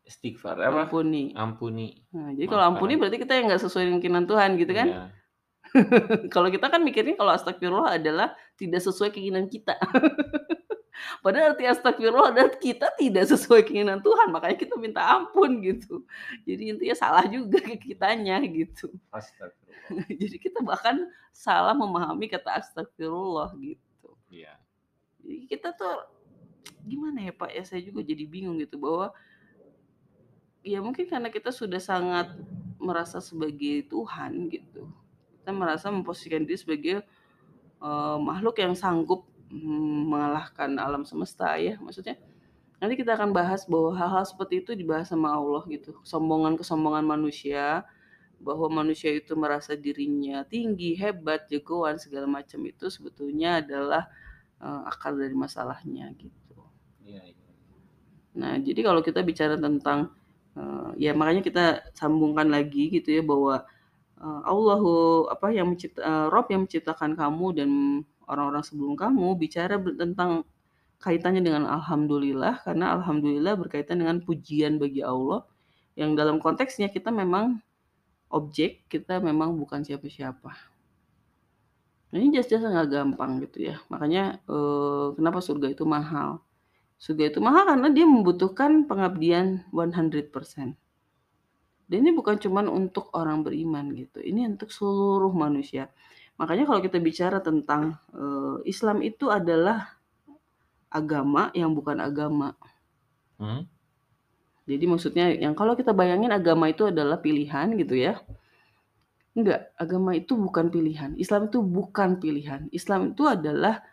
[0.04, 0.88] istighfar apa?
[0.88, 1.32] Ampuni.
[1.34, 2.04] Ampuni.
[2.12, 4.88] Nah, jadi kalau ampuni berarti kita yang nggak sesuai dengan keinginan Tuhan gitu kan?
[4.88, 5.04] Iya.
[6.34, 9.74] Kalau kita kan mikirnya kalau astagfirullah adalah tidak sesuai keinginan kita.
[11.26, 16.06] Padahal arti astagfirullah adalah kita tidak sesuai keinginan Tuhan, makanya kita minta ampun gitu.
[16.46, 18.94] Jadi intinya salah juga ke kitanya gitu.
[19.10, 20.06] Astagfirullah.
[20.22, 24.14] Jadi kita bahkan salah memahami kata astagfirullah gitu.
[24.30, 24.54] Iya.
[25.26, 26.06] Jadi kita tuh
[26.88, 29.12] gimana ya Pak ya, saya juga jadi bingung gitu bahwa
[30.64, 32.32] ya mungkin karena kita sudah sangat
[32.80, 34.88] merasa sebagai Tuhan gitu.
[35.42, 36.96] Kita merasa memposisikan diri sebagai,
[37.84, 41.78] eee, makhluk yang sanggup, mengalahkan alam semesta ya.
[41.82, 42.18] Maksudnya
[42.82, 45.96] nanti kita akan bahas bahwa hal-hal seperti itu dibahas sama Allah gitu.
[46.06, 47.86] Kesombongan-kesombongan manusia,
[48.42, 54.08] bahwa manusia itu merasa dirinya tinggi, hebat, jagoan, segala macam itu sebetulnya adalah,
[54.64, 56.43] eee, akar dari masalahnya gitu.
[57.08, 57.36] Iya iya.
[58.42, 60.00] Nah, jadi kalau kita bicara tentang,
[60.58, 61.64] eee, ya makanya kita
[62.00, 63.56] sambungkan lagi gitu ya bahwa,
[64.22, 64.94] eee, Allahu
[65.34, 67.70] apa yang mencipta eee, Rabb yang menciptakan kamu dan
[68.32, 70.32] orang-orang sebelum kamu bicara tentang
[71.04, 75.46] kaitannya dengan alhamdulillah, karena alhamdulillah berkaitan dengan pujian bagi Allah,
[76.00, 77.62] yang dalam konteksnya kita memang
[78.34, 80.52] objek, kita memang bukan siapa-siapa.
[82.14, 83.76] Nah, ini jelas-jelas nggak gampang gitu ya.
[83.92, 86.30] Makanya, eee, kenapa surga itu mahal.
[87.04, 90.72] Surga itu mahal karena dia membutuhkan pengabdian 100%.
[91.84, 95.92] Dan ini bukan cuman untuk orang beriman gitu, ini untuk seluruh manusia.
[96.40, 100.00] Makanya kalau kita bicara tentang, eee, Islam itu adalah
[100.88, 102.56] agama yang bukan agama.
[103.36, 103.68] Hmm.
[104.64, 108.24] Jadi maksudnya yang kalau kita bayangin agama itu adalah pilihan gitu ya.
[109.36, 112.72] Enggak, agama itu bukan pilihan, Islam itu bukan pilihan.
[112.72, 113.84] Islam itu adalah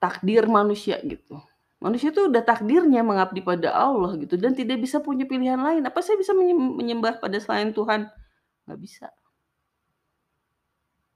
[0.00, 1.49] takdir manusia gitu.
[1.80, 5.82] Manusia itu udah takdirnya mengabdi pada Allah gitu dan tidak bisa punya pilihan lain.
[5.88, 8.04] Apa saya bisa menyem menyembah pada selain Tuhan?
[8.68, 9.08] Nggak bisa.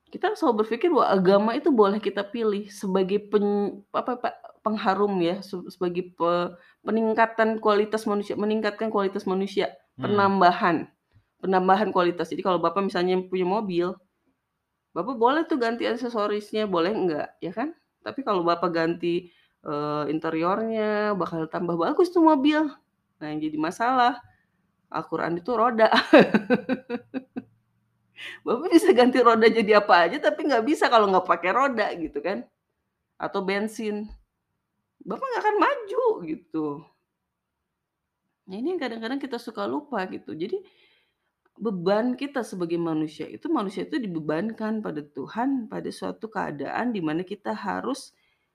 [0.09, 3.45] Kita selalu berpikir bahwa agama itu boleh kita pilih sebagai pen
[3.93, 6.33] apa Pak, pengharum ya, se sebagai pe
[6.87, 10.11] peningkatan kualitas manusia meningkatkan kualitas manusia, Hmm.
[10.11, 10.77] penambahan
[11.45, 12.33] penambahan kualitas.
[12.33, 13.93] Jadi kalau Bapak misalnya punya mobil,
[14.97, 17.77] Bapak boleh tuh ganti aksesorisnya, boleh enggak, ya kan?
[18.01, 19.29] Tapi kalau Bapak ganti,
[19.67, 22.69] eee, interiornya, bakal tambah bagus tuh mobil.
[23.21, 24.21] Nah, yang jadi masalah,
[24.93, 25.89] Al-Quran itu roda.
[28.47, 32.19] Bapak bisa ganti roda jadi apa aja, tapi nggak bisa kalau nggak pakai roda gitu
[32.21, 32.45] kan,
[33.21, 34.09] atau bensin.
[35.05, 36.67] Bapak nggak akan maju gitu.
[38.49, 40.37] Nah, ini kadang-kadang kita suka lupa gitu.
[40.37, 40.61] Jadi
[41.57, 47.23] beban kita sebagai manusia itu, manusia itu dibebankan pada Tuhan pada suatu keadaan di mana
[47.27, 48.13] kita harus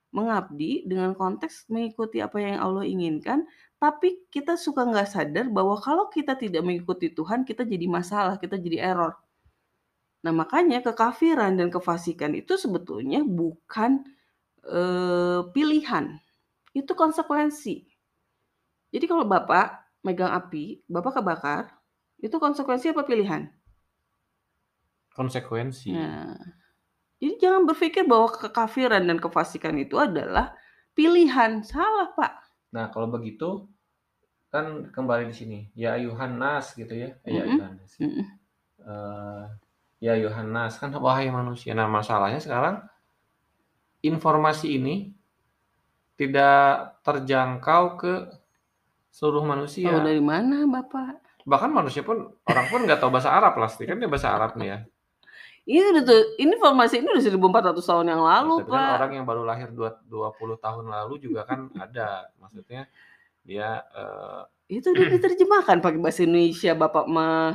[0.10, 3.46] mengabdi dengan konteks mengikuti apa yang Allah inginkan,
[3.78, 8.58] tapi kita suka nggak sadar bahwa kalau kita tidak mengikuti Tuhan, kita jadi masalah, kita
[8.58, 9.16] jadi error.
[10.20, 14.04] Nah, makanya kekafiran dan kefasikan itu sebetulnya bukan,
[14.68, 16.20] eee, pilihan,
[16.76, 17.88] itu konsekuensi.
[18.92, 21.72] Jadi kalau Bapak megang api, Bapak kebakar,
[22.20, 23.48] itu konsekuensi apa pilihan?
[25.16, 25.96] Konsekuensi.
[25.96, 26.36] Nah,
[27.20, 30.56] jadi jangan berpikir bahwa kekafiran dan kefasikan itu adalah
[30.96, 32.34] pilihan, salah Pak.
[32.72, 33.68] Nah, kalau begitu
[34.48, 37.92] kan kembali di sini, ya ayuhan nas gitu ya, eh, ya ayuhan nas.
[38.00, 38.24] mhm.
[38.80, 39.44] Eee,
[40.00, 41.76] ya ayuhan nas, kan wahai manusia.
[41.76, 42.88] Nah, masalahnya sekarang
[44.00, 45.12] informasi ini
[46.16, 48.14] tidak terjangkau ke
[49.12, 49.92] seluruh manusia.
[50.00, 51.44] dari mana Bapak?
[51.44, 54.68] Bahkan manusia pun orang pun nggak tahu bahasa Arab pasti, kan dia bahasa Arab nih
[54.72, 54.80] ya.
[55.70, 58.96] Ini udah tuh, ini informasi ini udah 1400 tahun yang lalu, Tapi kan Pak.
[58.96, 62.32] orang yang baru lahir dua 20 tahun lalu juga kan ada.
[62.42, 62.82] Maksudnya
[63.48, 64.42] dia, eee
[64.78, 67.54] Itu udah diterjemahkan pakai bahasa Indonesia Bapak mah.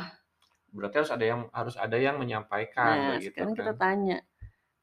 [0.74, 3.77] berarti harus ada yang harus ada yang menyampaikan Nah, begitu sekarang kita kan.
[3.79, 4.16] tanya,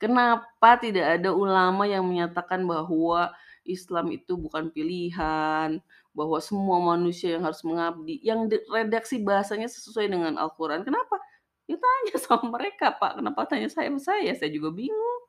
[0.02, 3.34] kenapa tidak ada ulama yang menyatakan bahwa
[3.68, 5.70] Islam itu bukan pilihan,
[6.18, 11.18] bahwa semua manusia yang harus mengabdi, yang redaksi bahasanya sesuai dengan Al-Quran, kenapa?
[11.72, 14.36] Ya tanya sama mereka Pak, kenapa tanya saya sama saya?
[14.36, 15.24] Saya juga bingung.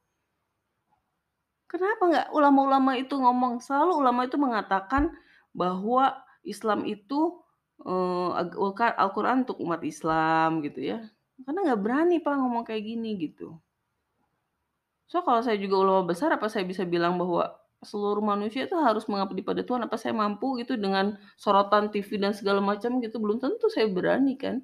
[1.71, 3.63] Kenapa nggak ulama-ulama itu ngomong?
[3.63, 5.15] Selalu ulama itu mengatakan
[5.55, 7.39] bahwa Islam itu,
[8.59, 10.99] ulka Al-Quran untuk umat Islam gitu ya.
[11.47, 13.63] Karena nggak berani Pak ngomong kayak gini gitu.
[15.07, 17.55] So, kalau saya juga ulama besar, apa saya bisa bilang bahwa
[17.87, 22.35] seluruh manusia itu harus mengabdi pada Tuhan, apa saya mampu gitu dengan sorotan TV dan
[22.35, 23.23] segala macam gitu?
[23.23, 24.59] Belum tentu saya berani kan.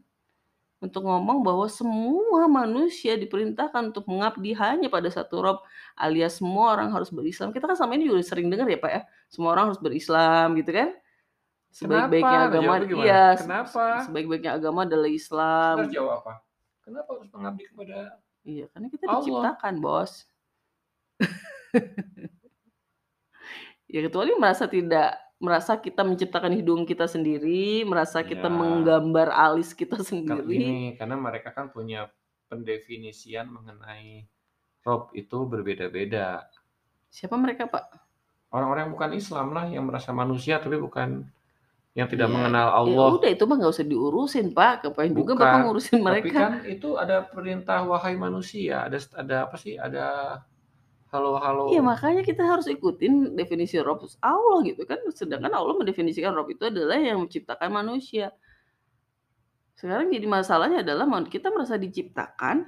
[0.79, 5.59] Untuk ngomong bahwa semua manusia diperintahkan untuk mengabdi hanya pada satu Rob,
[5.99, 7.51] alias semua orang harus berislam.
[7.51, 10.71] Kita kan selama ini juga sering dengar ya Pak ya, semua orang harus berislam gitu
[10.71, 10.95] kan.
[11.69, 12.73] Sebaik-baiknya agama
[13.05, 14.07] iya, Kenapa?
[14.07, 15.75] sebaik-baiknya agama adalah Terus Islam.
[15.93, 16.33] jawab apa?
[16.81, 17.97] Kenapa harus mengabdi kepada
[18.49, 19.21] Iya, karena kita Allah?
[19.21, 20.13] diciptakan, Bos.
[23.89, 28.53] Ya kecuali merasa tidak merasa kita menciptakan hidung kita sendiri, merasa kita Ya.
[28.53, 30.43] menggambar alis kita sendiri.
[30.45, 32.11] gini, karena mereka kan punya
[32.49, 34.27] pendefinisian mengenai
[34.83, 36.49] Rob itu berbeda-beda.
[37.09, 37.85] Siapa mereka, Pak?
[38.49, 41.29] Orang-orang yang bukan Islam lah yang merasa manusia tapi bukan
[41.93, 43.09] yang tidak Ya, mengenal ya Allah.
[43.15, 44.75] udah itu mah nggak usah diurusin, Pak.
[44.87, 46.39] Ngapain juga Bapak Bukan, ngurusin tapi mereka?
[46.41, 49.77] kan itu ada perintah wahai manusia, ada ada apa sih?
[49.77, 50.07] Ada
[51.13, 51.73] halo-halo.
[51.73, 55.01] Iya, makanya kita harus ikutin definisi Rob Allah gitu kan.
[55.13, 58.33] Sedangkan Allah mendefinisikan Rob itu adalah yang menciptakan manusia.
[59.79, 62.67] Sekarang jadi masalahnya adalah mau kita merasa diciptakan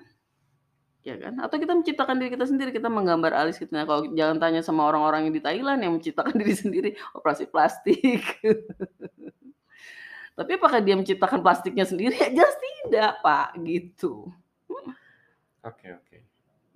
[1.00, 1.34] ya kan?
[1.40, 3.72] Atau kita menciptakan diri kita sendiri, kita menggambar alis gitu.
[3.72, 8.24] Nah, kalau jangan tanya sama orang-orang yang di Thailand yang menciptakan diri sendiri operasi plastik.
[10.38, 12.16] Tapi apakah dia menciptakan plastiknya sendiri?
[12.16, 14.32] Ya jelas tidak, Pak, gitu.
[15.60, 16.16] Oke, oke.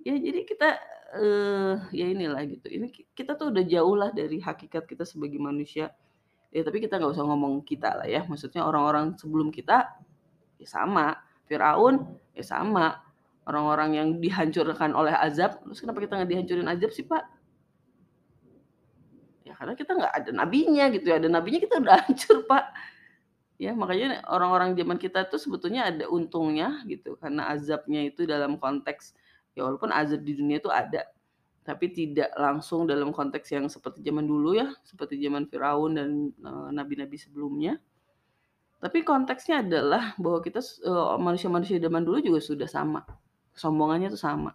[0.05, 0.77] Ya jadi kita
[1.15, 2.67] eh ya inilah gitu.
[2.67, 5.91] Ini ki- kita tuh udah jauh lah dari hakikat kita sebagai manusia.
[6.55, 8.21] Ya tapi kita nggak usah ngomong kita lah ya.
[8.27, 9.77] Maksudnya orang-orang sebelum kita
[10.61, 11.17] ya sama.
[11.47, 11.95] Firaun
[12.37, 13.01] ya sama.
[13.45, 15.61] Orang-orang yang dihancurkan oleh azab.
[15.65, 17.23] Terus kenapa kita nggak dihancurin azab sih Pak?
[19.45, 21.15] Ya karena kita nggak ada nabinya gitu ya.
[21.21, 22.65] Ada nabinya kita udah hancur Pak.
[23.55, 27.15] Ya makanya orang-orang zaman kita tuh sebetulnya ada untungnya gitu.
[27.21, 29.15] Karena azabnya itu dalam konteks
[29.55, 31.07] ya walaupun azab di dunia itu ada
[31.65, 36.69] tapi tidak langsung dalam konteks yang seperti zaman dulu ya seperti zaman Firaun dan eh,
[36.69, 37.81] nabi-nabi sebelumnya.
[38.77, 43.01] Tapi konteksnya adalah bahwa kita eh, manusia-manusia zaman dulu juga sudah sama.
[43.57, 44.53] Sombongannya tuh sama.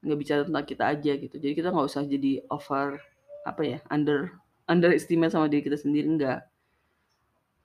[0.00, 1.36] Nggak bicara tentang kita aja gitu.
[1.36, 2.96] Jadi kita nggak usah jadi over
[3.44, 4.32] apa ya under
[4.64, 6.40] underestimate sama diri kita sendiri enggak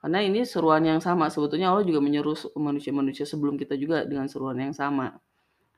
[0.04, 1.32] karena ini seruan yang sama.
[1.32, 5.16] Sebetulnya Allah juga menyeru manusia-manusia sebelum kita juga dengan seruan yang sama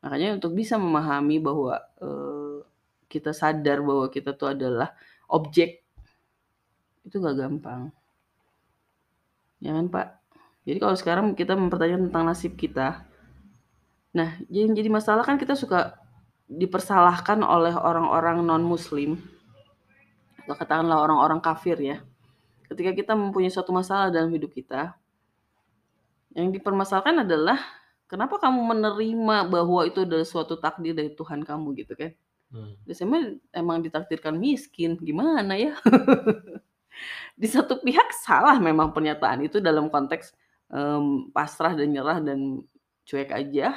[0.02, 2.58] Makanya untuk bisa memahami bahwa eh,
[3.08, 4.94] kita sadar bahwa kita tuh adalah
[5.26, 5.82] objek
[7.08, 7.88] itu gak gampang.
[9.58, 10.06] Ya kan Pak?
[10.68, 13.08] Jadi kalau sekarang kita mempertanyakan tentang nasib kita,
[14.12, 15.96] nah yang jadi masalah kan kita suka
[16.48, 19.16] dipersalahkan oleh orang-orang non-muslim
[20.44, 22.04] atau katakanlah orang-orang kafir ya.
[22.68, 24.92] Ketika kita mempunyai suatu masalah dalam hidup kita,
[26.36, 27.56] yang dipermasalahkan adalah
[28.08, 32.10] kenapa kamu menerima bahwa itu adalah suatu takdir dari Tuhan kamu gitu kan?
[32.48, 32.74] Hmm.
[32.88, 35.76] Biasanya emang ditakdirkan miskin, gimana ya?
[37.40, 40.34] Di satu pihak salah memang pernyataan itu dalam konteks
[40.72, 42.64] em, pasrah dan nyerah dan
[43.06, 43.76] cuek aja.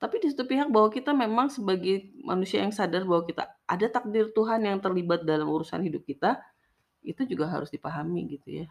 [0.00, 4.32] Tapi di satu pihak bahwa kita memang sebagai manusia yang sadar bahwa kita ada takdir
[4.32, 6.40] Tuhan yang terlibat dalam urusan hidup kita,
[7.04, 8.66] itu juga harus dipahami gitu ya.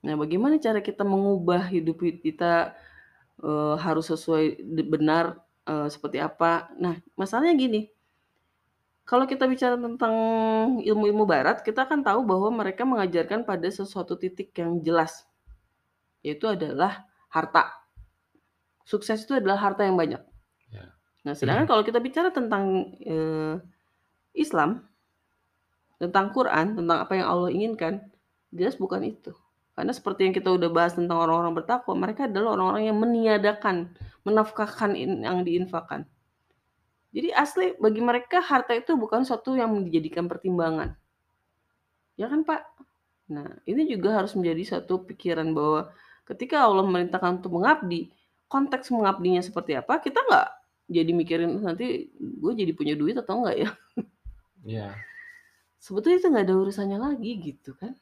[0.00, 2.72] Nah, bagaimana cara kita mengubah hidup kita
[3.40, 6.70] eh, harus sesuai benar eh, seperti apa?
[6.76, 7.90] Nah, masalahnya gini,
[9.10, 10.14] kalau kita bicara tentang
[10.86, 15.26] ilmu-ilmu barat, kita kan tahu bahwa mereka mengajarkan pada sesuatu titik yang jelas,
[16.22, 17.74] yaitu adalah harta.
[18.86, 20.22] Sukses itu adalah harta yang banyak.
[20.70, 20.94] Ya.
[21.26, 23.58] Nah, sedangkan kalau kita bicara tentang eh,
[24.38, 24.86] Islam,
[25.98, 28.06] tentang Quran, tentang apa yang Allah inginkan,
[28.54, 29.34] jelas bukan itu.
[29.80, 33.88] Karena seperti yang kita udah bahas tentang orang-orang bertakwa, mereka adalah orang-orang yang meniadakan,
[34.28, 36.04] menafkahkan yang diinfakkan.
[37.16, 40.92] Jadi asli bagi mereka harta itu bukan suatu yang dijadikan pertimbangan.
[42.20, 42.60] Ya kan Pak?
[43.32, 45.88] Nah ini juga harus menjadi satu pikiran bahwa
[46.28, 48.12] ketika Allah memerintahkan untuk mengabdi,
[48.52, 50.48] konteks mengabdinya seperti apa, kita nggak
[50.92, 53.70] jadi mikirin nanti gue jadi punya duit atau enggak ya.
[54.60, 54.88] Ya.
[55.80, 57.96] Sebetulnya itu nggak ada urusannya lagi gitu kan.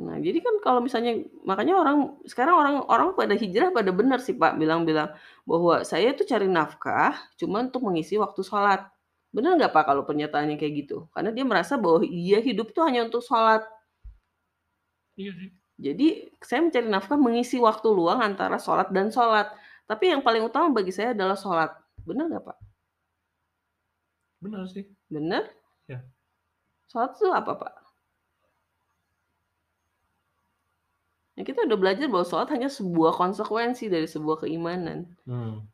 [0.00, 4.32] Nah, jadi kan kalau misalnya makanya orang sekarang orang orang pada hijrah pada benar sih
[4.32, 5.12] Pak bilang-bilang
[5.44, 8.88] bahwa saya tuh cari nafkah cuma untuk mengisi waktu sholat.
[9.28, 10.96] Benar nggak Pak kalau pernyataannya kayak gitu?
[11.12, 13.60] Karena dia merasa bahwa iya hidup tuh hanya untuk sholat.
[15.20, 15.50] Iya sih.
[15.80, 16.08] Jadi
[16.40, 19.52] saya mencari nafkah mengisi waktu luang antara sholat dan sholat.
[19.84, 21.76] Tapi yang paling utama bagi saya adalah sholat.
[22.08, 22.58] Benar nggak Pak?
[24.40, 24.88] Benar sih.
[25.12, 25.44] Benar?
[25.84, 26.00] Ya.
[26.88, 27.79] Sholat itu apa Pak?
[31.40, 35.08] Ya, kita udah belajar bahwa sholat hanya sebuah konsekuensi dari sebuah keimanan.
[35.24, 35.64] Hmm.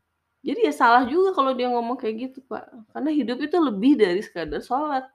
[0.47, 2.71] Jadi ya salah juga kalau dia ngomong kayak gitu, Pak.
[2.95, 5.11] Karena hidup itu lebih dari sekadar sholat.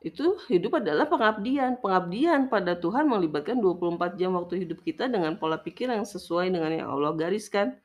[0.00, 1.76] Itu hidup adalah pengabdian.
[1.76, 6.72] Pengabdian pada Tuhan melibatkan 24 jam waktu hidup kita dengan pola pikir yang sesuai dengan
[6.72, 7.76] yang Allah gariskan.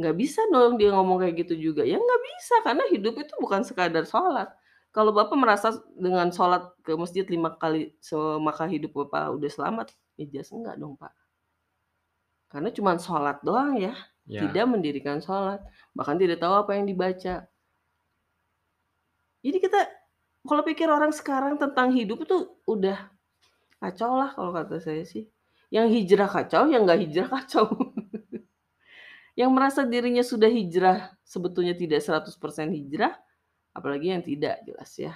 [0.00, 1.84] Nggak bisa dong dia ngomong kayak gitu juga.
[1.84, 4.48] Ya nggak bisa, karena hidup itu bukan sekadar sholat.
[4.90, 7.94] Kalau Bapak merasa dengan sholat ke masjid 5 kali,
[8.42, 11.14] maka hidup Bapak udah selamat, ya jelas enggak dong, Pak.
[12.50, 13.94] Karena cuma sholat doang ya,
[14.30, 14.46] Ya.
[14.46, 15.58] tidak mendirikan sholat,
[15.90, 17.50] bahkan tidak tahu apa yang dibaca.
[19.42, 19.80] Jadi kita
[20.46, 23.10] kalau pikir orang sekarang tentang hidup itu udah
[23.82, 25.26] kacau lah kalau kata saya sih.
[25.70, 27.74] Yang hijrah kacau, yang nggak hijrah kacau.
[29.40, 32.30] yang merasa dirinya sudah hijrah sebetulnya tidak 100%
[32.70, 33.14] hijrah,
[33.74, 35.14] apalagi yang tidak jelas ya.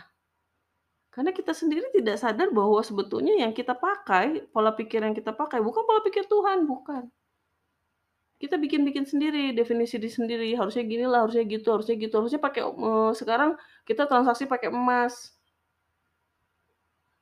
[1.15, 5.63] Karena kita sendiri tidak sadar bahwa sebetulnya yang kita pakai, pola pikir yang kita pakai
[5.63, 7.07] bukan pola pikir Tuhan, bukan.
[8.43, 12.67] Kita bikin-bikin sendiri, definisi di sendiri, harusnya gini lah, harusnya gitu, harusnya gitu, harusnya pakai
[12.67, 13.55] uh, sekarang
[13.87, 15.39] kita transaksi pakai emas.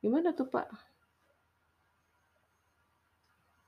[0.01, 0.67] Gimana tuh, Pak?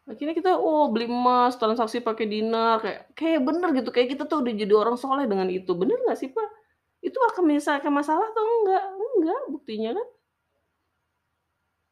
[0.10, 4.42] Akhirnya kita oh beli emas, transaksi pakai dinar, kayak kayak bener gitu, kayak kita tuh
[4.42, 5.70] udah jadi orang soleh dengan itu.
[5.78, 6.65] Bener nggak sih, Pak?
[7.06, 8.86] Itu akan menyelesaikan masalah atau enggak?
[8.98, 10.08] Enggak, buktinya kan.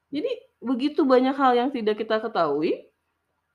[0.10, 2.90] Jadi begitu banyak hal yang tidak kita ketahui,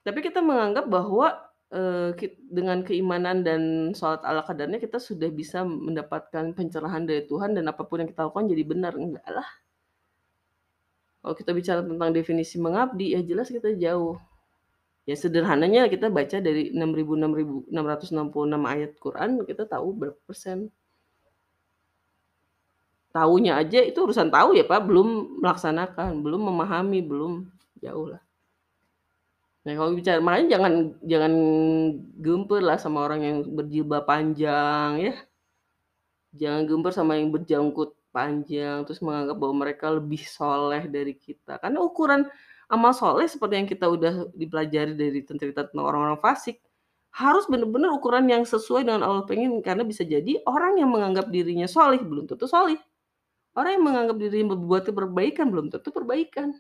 [0.07, 1.35] tapi kita menganggap bahwa
[1.75, 2.15] uh,
[2.47, 7.83] dengan keimanan dan sholat ala kadarnya kita sudah bisa mendapatkan pencerahan dari Tuhan dan apa
[7.83, 8.95] pun yang kita lakukan jadi benar.
[8.95, 9.49] Enggak lah.
[11.19, 14.15] Kalau kita bicara tentang definisi mengabdi, ya jelas kita jauh.
[15.09, 17.73] Ya sederhananya kita baca dari 6.666
[18.63, 20.69] ayat Quran, kita tahu berapa persen
[23.19, 27.51] tahunya aja itu urusan tahu ya Pak, belum melaksanakan, belum memahami, belum
[27.83, 28.23] jauh lah.
[29.67, 31.33] Nah kalau bicara makanya jangan jangan
[32.23, 35.15] gemper lah sama orang yang berjilbab panjang ya.
[36.39, 41.59] Jangan gemper sama yang berjangkut panjang terus menganggap bahwa mereka lebih soleh dari kita.
[41.59, 42.25] Karena ukuran
[42.71, 46.63] amal soleh seperti yang kita udah dipelajari dari cerita tentang orang-orang fasik
[47.13, 51.67] harus benar-benar ukuran yang sesuai dengan Allah pengen karena bisa jadi orang yang menganggap dirinya
[51.67, 52.79] soleh belum tentu soleh
[53.59, 56.55] Orang yang menganggap dirinya berbuat perbaikan belum tentu perbaikan.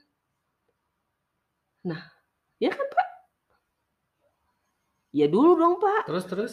[1.87, 2.03] Nah,
[2.59, 3.09] ya kan Pak?
[5.15, 6.11] Ya dulu dong Pak.
[6.11, 6.53] Terus terus.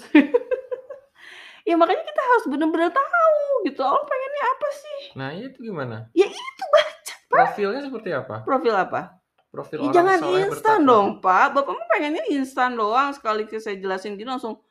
[1.68, 3.82] ya makanya kita harus benar-benar tahu gitu.
[3.82, 5.00] Allah pengennya apa sih?
[5.18, 5.98] Nah itu gimana?
[6.14, 7.26] Ya itu baca Pak.
[7.26, 8.36] Profilnya seperti apa?
[8.46, 9.02] Profil apa?
[9.50, 11.58] Profil ya, orang jangan instan dong Pak.
[11.58, 13.10] Bapak mah pengennya instan doang.
[13.18, 14.62] Sekali saya jelasin gini langsung.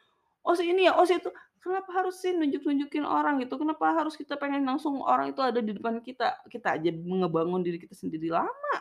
[0.47, 1.35] Oh si ini ya, oh si itu
[1.65, 3.57] kenapa harus sih nunjuk-nunjukin orang gitu?
[3.57, 6.45] Kenapa harus kita pengen langsung orang itu ada di depan kita?
[6.53, 8.77] Kita aja ngebangun diri kita sendiri lama.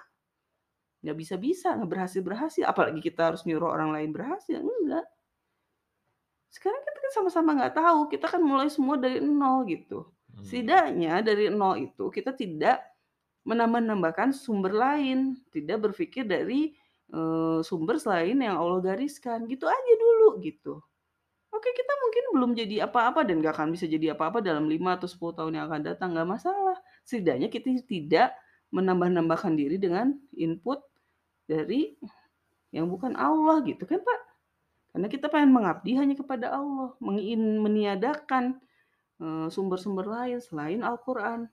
[0.99, 2.67] Nggak bisa-bisa, nggak berhasil-berhasil.
[2.67, 4.59] Apalagi kita harus nyuruh orang lain berhasil.
[4.59, 5.07] Enggak.
[6.51, 7.99] Sekarang kita kan sama-sama nggak tahu.
[8.11, 10.11] Kita kan mulai semua dari nol gitu.
[10.35, 10.43] Hmm.
[10.43, 12.83] Setidaknya dari nol itu kita tidak
[13.47, 15.39] menambah-nambahkan sumber lain.
[15.55, 16.75] Tidak berpikir dari
[17.63, 19.47] sumber selain yang Allah gariskan.
[19.47, 20.83] Gitu aja dulu gitu.
[21.63, 25.07] Oke, kita mungkin belum jadi apa-apa dan gak akan bisa jadi apa-apa dalam 5 atau
[25.07, 26.75] 10 tahun yang akan datang, nggak masalah.
[27.07, 28.35] Setidaknya kita tidak
[28.75, 30.83] menambah-nambahkan diri dengan input
[31.47, 31.95] dari
[32.75, 34.19] yang bukan Allah gitu kan Pak.
[34.91, 38.59] Karena kita pengen mengabdi hanya kepada Allah, mengin meniadakan
[39.47, 41.47] sumber-sumber lain selain Al-Quran.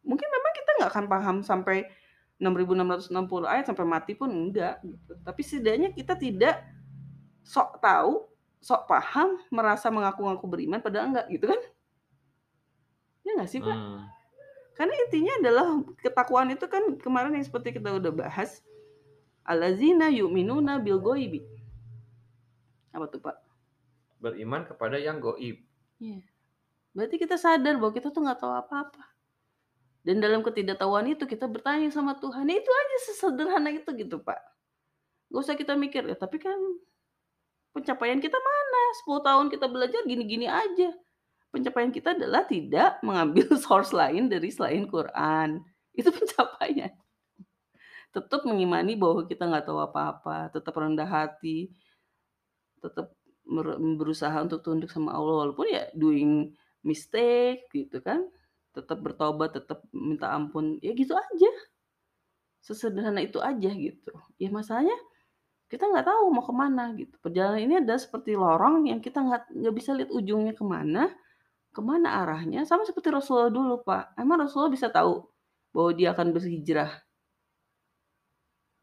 [0.00, 1.92] Mungkin memang kita nggak akan paham sampai
[2.40, 3.12] 6660
[3.44, 5.12] ayat sampai mati pun enggak gitu.
[5.20, 6.64] Tapi setidaknya kita tidak
[7.44, 8.31] sok tahu
[8.62, 11.60] sok paham, merasa mengaku-ngaku beriman, padahal enggak gitu kan?
[13.26, 13.74] Ya nggak sih Pak?
[13.74, 14.06] Hmm.
[14.78, 15.66] Karena intinya adalah
[15.98, 18.62] ketakwaan itu kan kemarin yang seperti kita udah bahas,
[19.42, 21.42] alazina yu'minuna bil goibi.
[22.94, 23.36] Apa tuh Pak?
[24.22, 25.58] Beriman kepada yang goib.
[25.98, 26.22] Iya.
[26.94, 29.10] Berarti kita sadar bahwa kita tuh nggak tahu apa-apa.
[30.02, 32.46] Dan dalam ketidaktahuan itu kita bertanya sama Tuhan.
[32.46, 34.38] Ya itu aja sesederhana itu gitu Pak.
[35.32, 36.58] Gak usah kita mikir, ya tapi kan
[37.72, 38.82] pencapaian kita mana?
[39.04, 40.92] 10 tahun kita belajar gini-gini aja.
[41.52, 45.60] Pencapaian kita adalah tidak mengambil source lain dari selain Quran.
[45.92, 46.92] Itu pencapaian.
[48.12, 51.72] Tetap mengimani bahwa kita nggak tahu apa-apa, tetap rendah hati,
[52.80, 53.16] tetap
[53.96, 56.52] berusaha untuk tunduk sama Allah walaupun ya doing
[56.84, 58.28] mistake gitu kan.
[58.72, 61.52] Tetap bertobat, tetap minta ampun, ya gitu aja.
[62.64, 64.12] Sesederhana itu aja gitu.
[64.40, 64.96] Ya masalahnya
[65.72, 67.16] kita nggak tahu mau ke mana gitu.
[67.24, 71.08] Perjalanan ini adalah seperti lorong yang kita nggak nggak bisa lihat ujungnya ke mana,
[71.72, 72.68] ke mana arahnya.
[72.68, 74.12] Sama seperti Rasulullah dulu Pak.
[74.20, 75.24] Emang Rasulullah bisa tahu
[75.72, 76.92] bahwa dia akan berhijrah?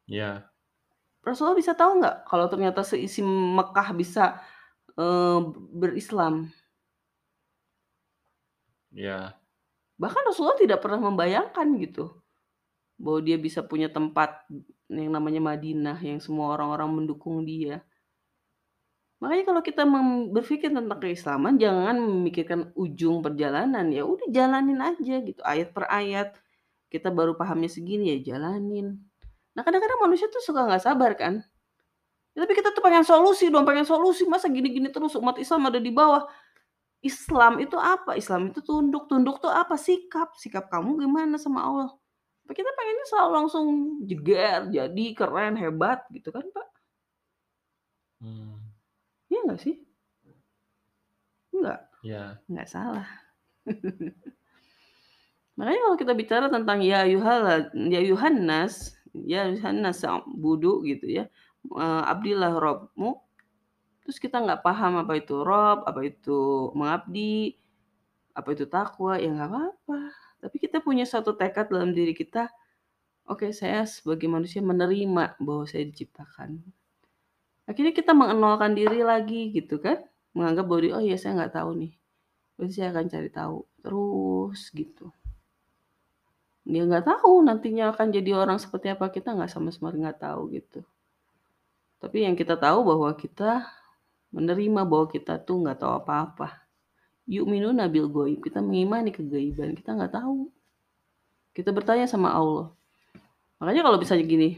[0.10, 0.50] Ya.
[1.22, 4.42] Rasulullah bisa tahu nggak kalau ternyata seisi Mekah bisa
[4.98, 6.50] uh, berislam?
[8.90, 9.38] Ya.
[10.02, 12.18] Bahkan Rasulullah tidak pernah membayangkan gitu,
[12.98, 14.42] bahwa dia bisa punya tempat
[14.90, 17.86] yang namanya Madinah, yang semua orang-orang mendukung dia.
[19.22, 19.84] Makanya kalau kita
[20.32, 26.34] berpikir tentang keislaman jangan memikirkan ujung perjalanan, ya udah jalanin aja gitu, ayat per ayat.
[26.90, 28.98] Kita baru pahamnya segini, ya jalanin.
[29.54, 31.44] Nah kadang-kadang manusia tuh suka nggak sabar kan.
[32.34, 35.78] Ya tapi kita tuh pengen solusi dong, pengen solusi, masa gini-gini terus umat Islam ada
[35.78, 36.26] di bawah.
[37.04, 38.16] Islam itu apa?
[38.16, 39.76] Islam itu tunduk, tunduk tuh apa?
[39.76, 41.90] Sikap, sikap kamu gimana sama Allah.
[42.50, 43.68] Tapi kita pengennya selalu langsung
[44.10, 46.66] jeger, jadi, keren, hebat gitu kan, Pak.
[48.22, 48.60] Mmm.
[49.32, 49.76] Iya nggak sih?
[51.54, 51.80] Enggak?
[52.06, 52.24] Iya.
[52.50, 53.08] Nggak salah.
[55.58, 61.06] Makanya kalau kita bicara tentang ya ayyuhal ya ayyuhan nas, ya ayyuhan nas u'budu gitu
[61.10, 61.26] ya,
[61.66, 63.18] eee, abdilah Rabbmu,
[64.06, 67.58] terus kita nggak paham apa itu Rabb, apa itu mengabdi,
[68.38, 70.00] apa itu takwa, ya nggak apa-apa.
[70.40, 72.48] Tapi kita punya suatu tekad dalam diri kita,
[73.28, 76.64] "Oke, saya sebagai manusia menerima bahwa saya diciptakan."
[77.70, 80.02] Akhirnya kita mengenalkan diri lagi gitu kan,
[80.34, 81.94] menganggap bahwa "Oh ya saya nggak tahu nih,
[82.58, 85.08] berarti saya akan cari tahu." Terus gitu.
[86.68, 90.42] Dia nggak tahu nantinya akan jadi orang seperti apa, kita nggak sama sekali nggak tahu
[90.54, 90.82] gitu.
[92.00, 93.68] Tapi yang kita tahu bahwa kita
[94.32, 96.59] menerima bahwa kita tuh nggak tahu apa-apa.
[97.30, 100.50] Yu'minuna bil ghaib, kita mengimani kegaiban, kita nggak tahu.
[101.54, 102.74] Kita bertanya sama Allah.
[103.62, 104.50] Makanya kalau misalnya gini,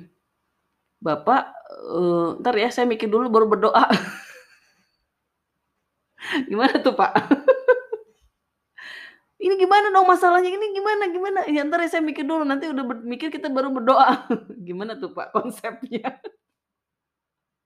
[1.03, 1.51] "Bapak,
[1.91, 3.91] eee, entar ya saya mikir dulu baru berdoa."
[6.49, 7.11] Gimana tuh, Pak?
[9.43, 12.85] "Ini gimana dong masalahnya ini gimana gimana?" "Ya entar ya saya mikir dulu, nanti udah
[13.03, 14.31] mikir kita baru berdoa."
[14.67, 16.21] Gimana tuh, Pak, konsepnya?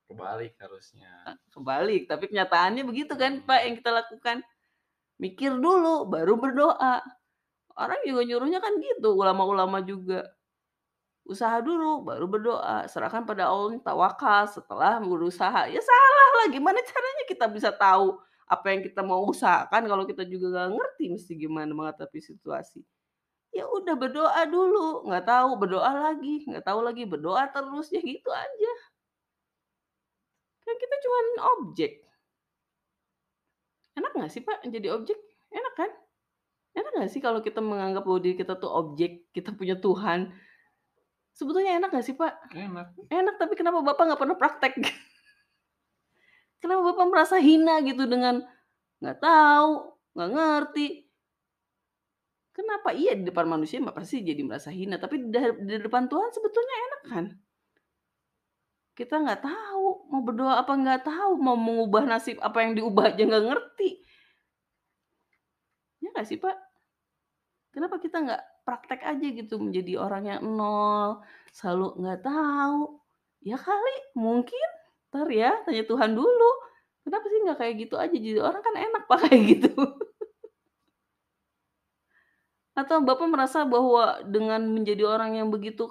[0.10, 1.38] Kebalik harusnya.
[1.54, 4.42] Kebalik, tapi kenyataannya begitu kan, Pak, yang kita lakukan.
[5.20, 7.00] Mikir dulu baru berdoa.
[7.76, 10.24] Orang juga nyuruhnya kan gitu, ulama-ulama juga.
[11.26, 15.68] Usaha dulu baru berdoa, serahkan pada Allah, tawakal setelah berusaha.
[15.72, 20.22] Ya salah lah, gimana caranya kita bisa tahu apa yang kita mau usahakan kalau kita
[20.30, 22.86] juga nggak ngerti mesti gimana menghadapi situasi.
[23.56, 28.30] Ya udah berdoa dulu, nggak tahu berdoa lagi, nggak tahu lagi berdoa terus, ya gitu
[28.30, 28.74] aja.
[30.66, 31.26] Kan kita cuman
[31.58, 31.92] objek.
[33.96, 35.18] Enak nggak sih, Pak, jadi objek?
[35.52, 35.92] Enak kan?
[36.76, 40.36] Enak nggak sih kalau kita menganggap bahwa diri kita tuh objek, kita punya Tuhan?
[41.36, 42.52] Sebetulnya enak nggak sih, Pak?
[42.52, 42.88] Enak.
[43.12, 44.74] Enak, tapi kenapa Bapak nggak pernah praktek?
[46.64, 48.42] Kenapa Bapak merasa hina gitu dengan
[49.04, 49.72] nggak tahu,
[50.18, 50.88] nggak ngerti?
[52.56, 52.96] Kenapa?
[52.96, 57.26] Iya di depan manusia pasti jadi merasa hina, tapi di depan Tuhan sebetulnya enak kan?
[58.96, 59.75] Kita nggak tahu,
[60.12, 63.90] mau berdoa apa nggak tahu, mau mengubah nasib apa yang diubah aja nggak ngerti.
[66.02, 66.58] Ya nggak sih, Pak?
[67.76, 73.02] Kenapa kita nggak praktek aja gitu menjadi orang yang nol, selalu nggak tahu.
[73.46, 74.70] Ya kali, mungkin,
[75.12, 76.52] entar ya tanya Tuhan dulu.
[77.06, 79.74] Kenapa sih nggak kayak gitu aja, jadi orang kan enak, Pak, kayak gitu.
[82.76, 85.88] Atau Bapak merasa bahwa dengan menjadi orang yang begitu,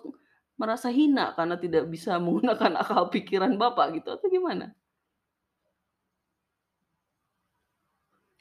[0.61, 4.75] merasa hina karena tidak bisa menggunakan akal pikiran Bapak gitu atau gimana?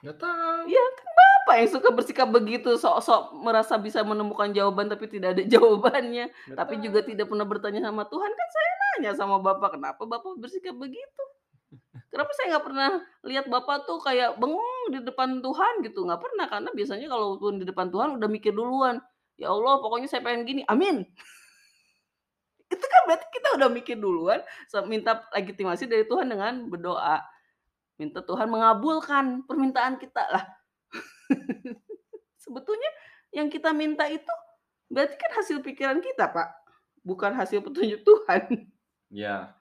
[0.03, 0.61] Nggak tahu.
[0.67, 5.43] Ya kan Bapak yang suka bersikap begitu, sok-sok merasa bisa menemukan jawaban tapi tidak ada
[5.53, 7.09] jawabannya, Nggak tapi juga tahu.
[7.15, 8.31] tidak pernah bertanya sama Tuhan.
[8.35, 11.23] Kan saya nanya sama Bapak, "Kenapa Bapak bersikap begitu?
[12.11, 12.89] Kenapa saya nggak pernah
[13.25, 17.65] lihat Bapak tuh kayak bengong di depan Tuhan gitu?" Nggak pernah, karena biasanya kalaupun di
[17.67, 18.99] depan Tuhan udah mikir duluan,
[19.39, 21.07] "Ya Allah pokoknya saya pengen gini, amin."
[22.73, 24.41] Itu kan berarti kita udah mikir duluan,
[24.89, 27.21] minta legitimasi dari Tuhan dengan berdoa.
[28.01, 30.25] Minta Tuhan mengabulkan permintaan kita.
[30.33, 30.45] Lah
[32.43, 32.89] sebetulnya
[33.29, 34.33] yang kita minta itu
[34.89, 36.49] berarti kan hasil pikiran kita, Pak,
[37.01, 38.69] bukan hasil petunjuk Tuhan.
[39.09, 39.53] Iya.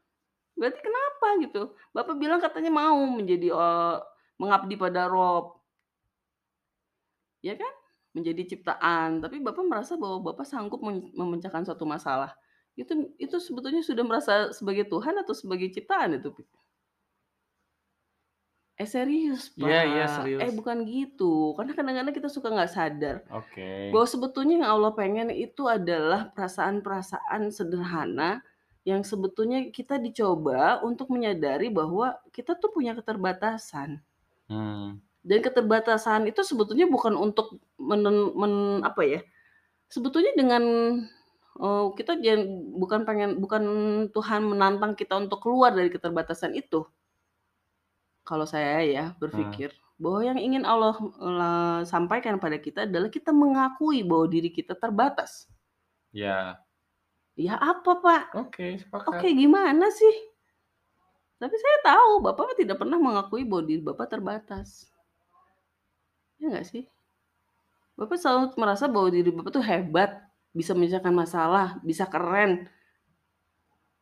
[0.56, 1.62] Berarti kenapa gitu?
[1.96, 3.96] Bapak bilang katanya mau menjadi, eee,
[4.36, 5.56] mengabdi pada Rabb.
[7.40, 7.72] Ya kan?
[8.12, 10.84] Menjadi ciptaan, tapi Bapak merasa bahwa Bapak sanggup
[11.16, 12.36] memecahkan suatu masalah.
[12.80, 16.32] Itu itu sebetulnya sudah merasa sebagai Tuhan atau sebagai ciptaan itu?
[18.80, 20.32] Eh serius, Iya iya, Pak.
[20.40, 20.52] Eh serius.
[20.58, 23.62] bukan gitu, karena kadang-kadang kita suka nggak sadar, Oke.
[23.92, 28.40] bahwa sebetulnya yang Allah pengen itu adalah perasaan-perasaan sederhana,
[28.88, 34.02] yang sebetulnya kita dicoba untuk menyadari bahwa kita tuh punya keterbatasan.
[34.48, 35.02] Mmm.
[35.22, 39.20] Dan keterbatasan itu sebetulnya bukan untuk menen men apa ya,
[39.90, 40.64] sebetulnya dengan,
[41.60, 42.40] eee, kita jan
[42.82, 43.62] bukan pengen bukan
[44.14, 46.86] Tuhan menantang kita untuk keluar dari keterbatasan itu.
[48.28, 49.62] Kalau saya ya Mmm.
[49.62, 49.70] berpikir,
[50.02, 55.46] Bahwa yang ingin Allah, eee, sampaikan pada kita adalah kita mengakui bahwa diri kita terbatas.
[56.12, 56.64] Ya.
[57.46, 58.24] Ya apa, Pak?
[58.40, 58.66] Oke,
[59.10, 59.28] Oke, sepakat.
[59.40, 60.14] gimana sih?
[61.40, 64.68] Tapi saya tahu Bapak tidak pernah mengakui bahwa diri Bapak terbatas.
[66.40, 66.84] Ya nggak sih?
[67.98, 70.10] Bapak selalu merasa bahwa diri Bapak tuh hebat,
[70.52, 72.68] bisa menyelesaikan masalah, bisa keren.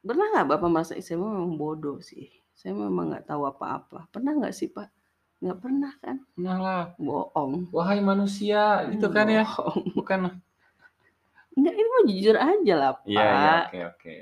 [0.02, 4.34] Pernah nggak Bapak merasa, "Ih, saya memang bodoh sih, saya memang nggak tahu apa-apa." Pernah
[4.38, 4.90] nggak sih, Pak?
[5.40, 6.16] Nggak pernah kan?
[6.36, 6.84] Pernah lah.
[7.00, 7.72] Bohong.
[7.72, 9.46] Wahai manusia, gitu kan ya?
[9.46, 9.94] Bohong.
[9.96, 10.42] Bukan
[11.50, 13.64] Enggak, ini mah jujur aja lah, Iya iya, Pak.
[13.66, 14.14] oke oke.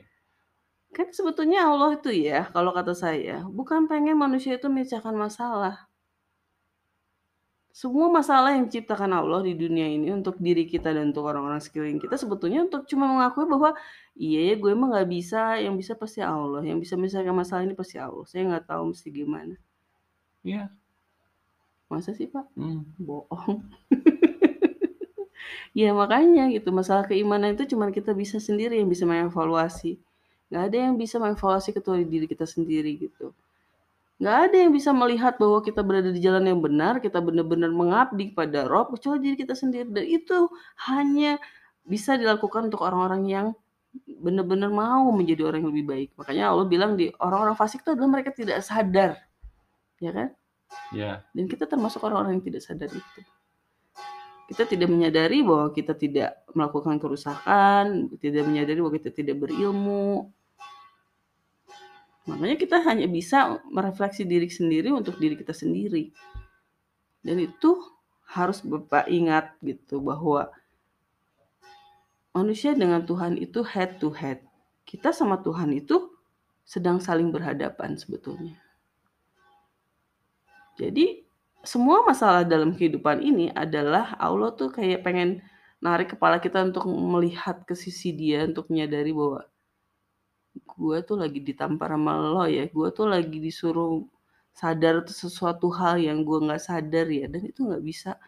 [0.96, 5.87] Kan sebetulnya Allah itu ya, kalau kata saya, bukan pengen manusia itu memecahkan masalah.
[7.78, 12.02] Semua masalah yang diciptakan Allah di dunia ini untuk diri kita dan untuk orang-orang sekeliling
[12.02, 13.70] kita sebetulnya untuk cuma mengakui bahwa,
[14.18, 17.78] "Iya ya, gue emang nggak bisa, yang bisa pasti Allah, yang bisa menyelesaikan masalah ini
[17.78, 19.54] pasti Allah, saya nggak tahu mesti gimana."
[20.42, 20.74] Iya.
[21.86, 22.50] Masa sih, Pak?
[22.58, 22.82] Mmm.
[22.98, 23.62] Bohong.
[25.76, 30.00] Ya makanya gitu, masalah keimanan itu cuman kita bisa sendiri yang bisa mengevaluasi.
[30.50, 33.32] Nggak ada yang bisa mengevaluasi kecuali diri kita sendiri gitu.
[34.18, 38.34] Nggak ada yang bisa melihat bahwa kita berada di jalan yang benar, kita benar-benar mengabdi
[38.34, 39.86] kepada Rob, kecuali diri kita sendiri.
[39.86, 40.50] Dan itu
[40.90, 41.38] hanya
[41.86, 43.46] bisa dilakukan untuk orang-orang yang
[44.18, 46.08] benar-benar mau menjadi orang yang lebih baik.
[46.18, 49.22] Makanya Allah bilang di orang-orang fasik itu adalah mereka tidak sadar.
[50.02, 50.28] Ya kan?
[50.90, 51.12] Iya.
[51.32, 53.20] Dan kita termasuk orang-orang yang tidak sadar itu.
[54.48, 60.32] Kita tidak menyadari bahwa kita tidak melakukan kerusakan, tidak menyadari bahwa kita tidak berilmu.
[62.28, 66.12] Makanya kita hanya bisa merefleksi diri sendiri untuk diri kita sendiri.
[67.24, 67.80] Dan itu
[68.28, 70.52] harus Bapak ingat gitu bahwa
[72.36, 74.44] manusia dengan Tuhan itu head to head.
[74.84, 76.12] Kita sama Tuhan itu
[76.68, 78.60] sedang saling berhadapan sebetulnya.
[80.76, 81.24] Jadi
[81.64, 85.40] semua masalah dalam kehidupan ini adalah Allah tuh kayak pengen
[85.80, 89.48] narik kepala kita untuk melihat ke sisi dia untuk menyadari bahwa
[90.62, 94.04] gue tuh lagi ditampar sama lo ya, gue tuh lagi disuruh
[94.54, 98.18] sadar sesuatu hal yang gue nggak sadar ya, dan itu nggak bisa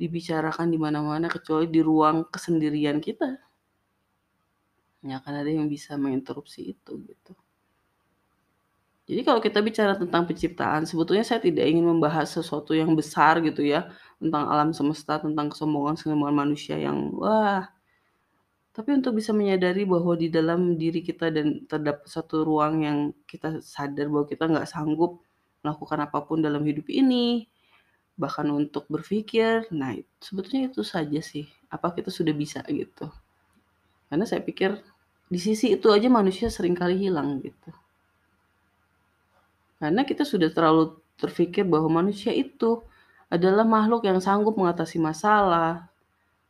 [0.00, 3.40] dibicarakan di mana-mana kecuali di ruang kesendirian kita.
[5.06, 7.32] Ya kan ada yang bisa menginterupsi itu gitu.
[9.06, 13.62] Jadi kalau kita bicara tentang penciptaan, sebetulnya saya tidak ingin membahas sesuatu yang besar gitu
[13.62, 13.86] ya,
[14.18, 17.75] tentang alam semesta, tentang kesombongan-kesombongan manusia yang wah.
[18.76, 23.64] Tapi untuk bisa menyadari bahwa di dalam diri kita dan terdapat satu ruang yang kita
[23.64, 25.24] sadar bahwa kita nggak sanggup
[25.64, 27.48] melakukan apa pun dalam hidup ini,
[28.20, 33.08] bahkan untuk berpikir, nah sebetulnya itu saja sih, apa kita sudah bisa gitu.
[34.12, 34.76] Karena saya pikir
[35.32, 37.72] di sisi itu aja manusia sering kali hilang gitu.
[39.80, 42.84] Karena kita sudah terlalu terpikir bahwa manusia itu
[43.32, 45.88] adalah makhluk yang sanggup mengatasi masalah,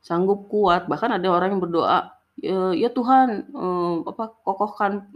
[0.02, 0.90] sanggup kuat.
[0.90, 5.08] Bahkan ada orang yang berdoa, "Ya, ya Tuhan, eh, apa kokohkan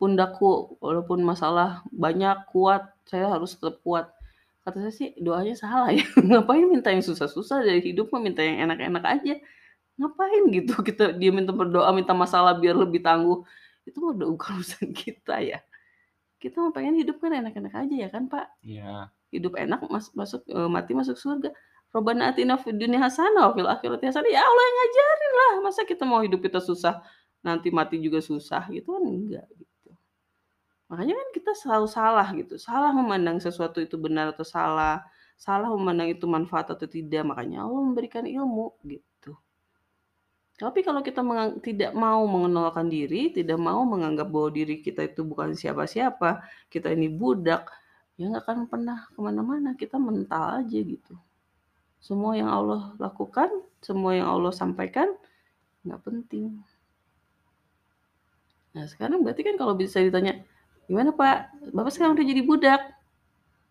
[0.00, 4.10] pundakku walaupun masalah banyak kuat, saya harus tetap kuat."
[4.62, 6.04] Kata saya sih doanya salah ya.
[6.28, 9.34] Ngapain minta yang susah-susah dari hidup mah minta yang enak-enak aja.
[9.98, 13.42] Ngapain gitu kita dia minta berdoa minta masalah biar lebih tangguh.
[13.86, 15.60] Itu mah udah urusan kita ya
[16.42, 18.58] kita mau pengen hidup kan enak-enak aja ya kan Pak?
[18.66, 19.14] Iya.
[19.30, 21.54] Hidup enak mas masuk e, mati masuk surga.
[21.92, 24.30] Robbana atina fid dunya hasanah wa fil akhirati hasanah.
[24.32, 25.52] Ya Allah yang ngajarin lah.
[25.60, 27.04] Masa kita mau hidup kita susah,
[27.44, 29.92] nanti mati juga susah gitu kan enggak gitu.
[30.88, 32.56] Makanya kan kita selalu salah gitu.
[32.56, 35.04] Salah memandang sesuatu itu benar atau salah.
[35.36, 37.28] Salah memandang itu manfaat atau tidak.
[37.28, 39.36] Makanya Allah memberikan ilmu gitu.
[40.56, 41.20] Tapi kalau kita
[41.60, 47.10] tidak mau mengenalkan diri, tidak mau menganggap bahwa diri kita itu bukan siapa-siapa, kita ini
[47.10, 47.66] budak,
[48.14, 49.74] ya nggak akan pernah ke mana-mana.
[49.74, 51.18] Kita mental aja gitu.
[52.02, 53.46] Semua yang Allah lakukan,
[53.78, 55.06] semua yang Allah sampaikan,
[55.86, 56.58] nggak penting.
[58.74, 60.42] Nah sekarang berarti kan kalau bisa ditanya,
[60.90, 62.82] gimana Pak, Bapak sekarang udah jadi budak?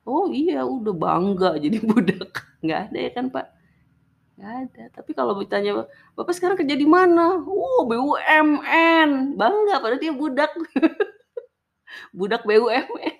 [0.07, 2.47] Oh iya, udah bangga jadi budak.
[2.63, 3.45] Nggak ada ya kan Pak?
[4.39, 4.83] Nggak ada.
[4.95, 7.35] Tapi kalau ditanya, Bapak sekarang kerja di mana?
[7.45, 9.37] Oh, BUMN.
[9.37, 10.55] Bangga, padahal dia budak.
[12.17, 13.19] budak BUMN.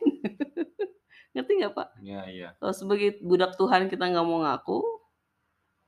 [1.36, 1.88] Ngerti nggak, Pak?
[2.02, 2.50] Iya, iya.
[2.58, 5.01] Kalau sebagai budak Tuhan kita nggak mau ngaku,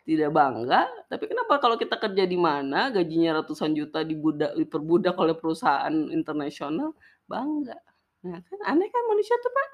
[0.03, 0.87] tidak bangga.
[1.07, 6.95] Tapi kenapa kalau kita kerja di mana, gajinya ratusan juta dibudak, diperbudak oleh perusahaan internasional,
[7.27, 7.79] bangga.
[8.23, 9.69] Nah, kan aneh kan manusia tuh, Pak?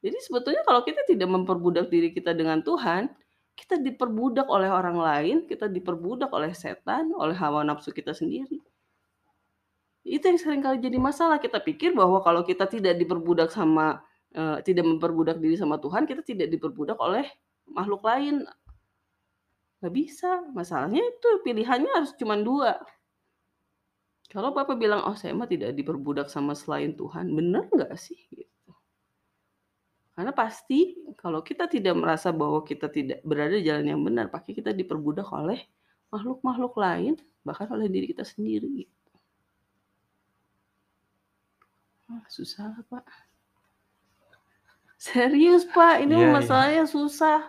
[0.00, 3.10] Jadi sebetulnya kalau kita tidak memperbudak diri kita dengan Tuhan,
[3.54, 8.58] kita diperbudak oleh orang lain, kita diperbudak oleh setan, oleh hawa nafsu kita sendiri.
[10.00, 11.36] Itu yang sering kali jadi masalah.
[11.36, 14.00] Kita pikir bahwa kalau kita tidak diperbudak sama
[14.32, 17.26] eee, tidak memperbudak diri sama Tuhan, kita tidak diperbudak oleh
[17.68, 18.46] makhluk lain.
[19.80, 22.72] Nggak bisa, masalahnya itu pilihannya harus cuman 2.
[24.30, 28.20] Kalau Bapak bilang, "Oh saya mah tidak diperbudak sama selain Tuhan," bener nggak sih?
[28.28, 28.70] Gitu.
[30.14, 34.52] Karena pasti kalau kita tidak merasa bahwa kita tidak berada di jalan yang benar, pasti
[34.52, 35.64] kita diperbudak oleh
[36.12, 38.84] makhluk-makhluk lain, bahkan oleh diri kita sendiri.
[42.10, 43.06] Ah, susah Pak.
[45.00, 46.34] Serius Pak, ini Iya iya.
[46.36, 47.48] masalahnya susah.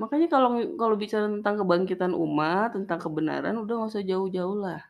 [0.00, 4.80] Makanya kalau kalau bicara tentang kebangkitan umat, tentang kebenaran, udah nggak usah jauh-jauh lah.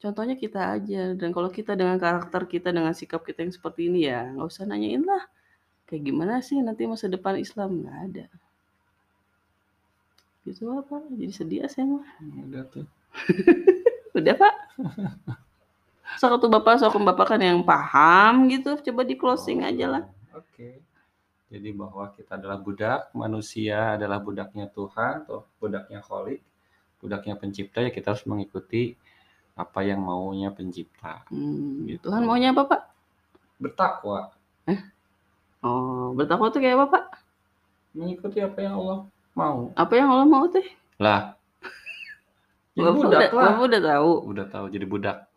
[0.00, 4.08] Contohnya kita aja, dan kalau kita dengan karakter kita, dengan sikap kita yang seperti ini
[4.08, 5.28] ya, nggak usah nanyain lah,
[5.84, 8.26] kayak gimana sih nanti masa depan Islam, nggak ada.
[10.48, 12.06] Gitu lah Pak, jadi sedih saya mah.
[12.48, 12.88] Udah tuh.
[14.18, 14.54] Udah Pak.
[16.16, 20.02] Sok atuh Bapak, sok Bapak kan yang paham gitu, coba di-closing aja lah.
[20.32, 20.80] Oh, oke.
[21.50, 26.38] Jadi bahwa kita adalah budak, manusia adalah budaknya Tuhan, atau budaknya Kholik,
[27.02, 28.94] budaknya pencipta, ya kita harus mengikuti
[29.58, 31.26] apa yang maunya pencipta.
[31.34, 32.06] Mmm, Gitu.
[32.06, 32.82] Tuhan maunya apa Pak?
[33.58, 34.30] Bertakwa.
[34.70, 34.78] Eh?
[35.66, 37.04] Oh, bertakwa tuh kayak apa Pak?
[37.98, 38.98] Mengikuti apa yang Allah
[39.34, 39.74] mau.
[39.74, 40.62] Apa yang Allah mau teh?
[41.02, 41.34] Lah.
[42.78, 43.44] Jadi Bapak budak udah lah.
[43.50, 44.12] Bapak udah tahu?
[44.30, 45.18] Udah tahu jadi budak.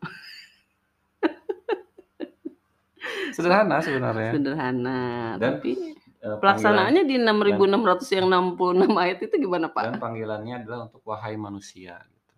[3.33, 4.37] Sederhana sebenarnya.
[4.37, 5.01] Sederhana,
[5.41, 5.92] Dan, tapi
[6.23, 9.99] eee, pelaksanaannya di panggilan 6.600 yang 66 ayat itu gimana dan Pak?
[9.99, 12.33] panggilannya adalah untuk wahai manusia gitu.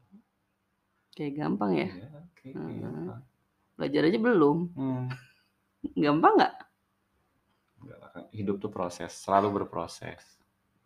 [1.16, 1.88] Kayak gampang ya?
[1.88, 2.76] Iya, oke, Heeh.
[2.82, 3.20] gampang.
[3.78, 4.58] Belajar aja belum.
[4.76, 5.06] Hmm.
[6.04, 6.54] Gampang nggak?
[8.36, 10.20] Hidup tuh proses, selalu berproses.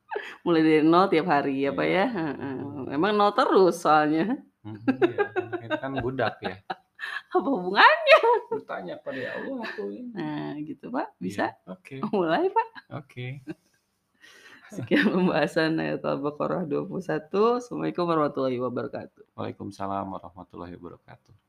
[0.46, 1.98] Mulai dari nol tiap hari ya Pak Iya.
[1.98, 2.06] ya?
[2.10, 2.58] Heeh.
[2.94, 4.38] Memang nol terus soalnya.
[4.66, 5.20] Mhm, iya,
[5.64, 6.58] kita kan budak ya.
[7.36, 8.22] Apa hubungannya?
[8.52, 10.12] Bertanya pada Allah tuh ini.
[10.14, 11.56] Nah, gitu Pak, bisa?
[11.56, 11.96] Iya, oke.
[12.16, 12.68] Mulai Pak.
[13.00, 13.28] Oke.
[14.76, 17.26] Sekian pembahasan ayat Al-Baqarah 21.
[17.58, 19.34] Assalamualaikum warahmatullahi wabarakatuh.
[19.34, 21.49] Waalaikumsalam warahmatullahi wabarakatuh.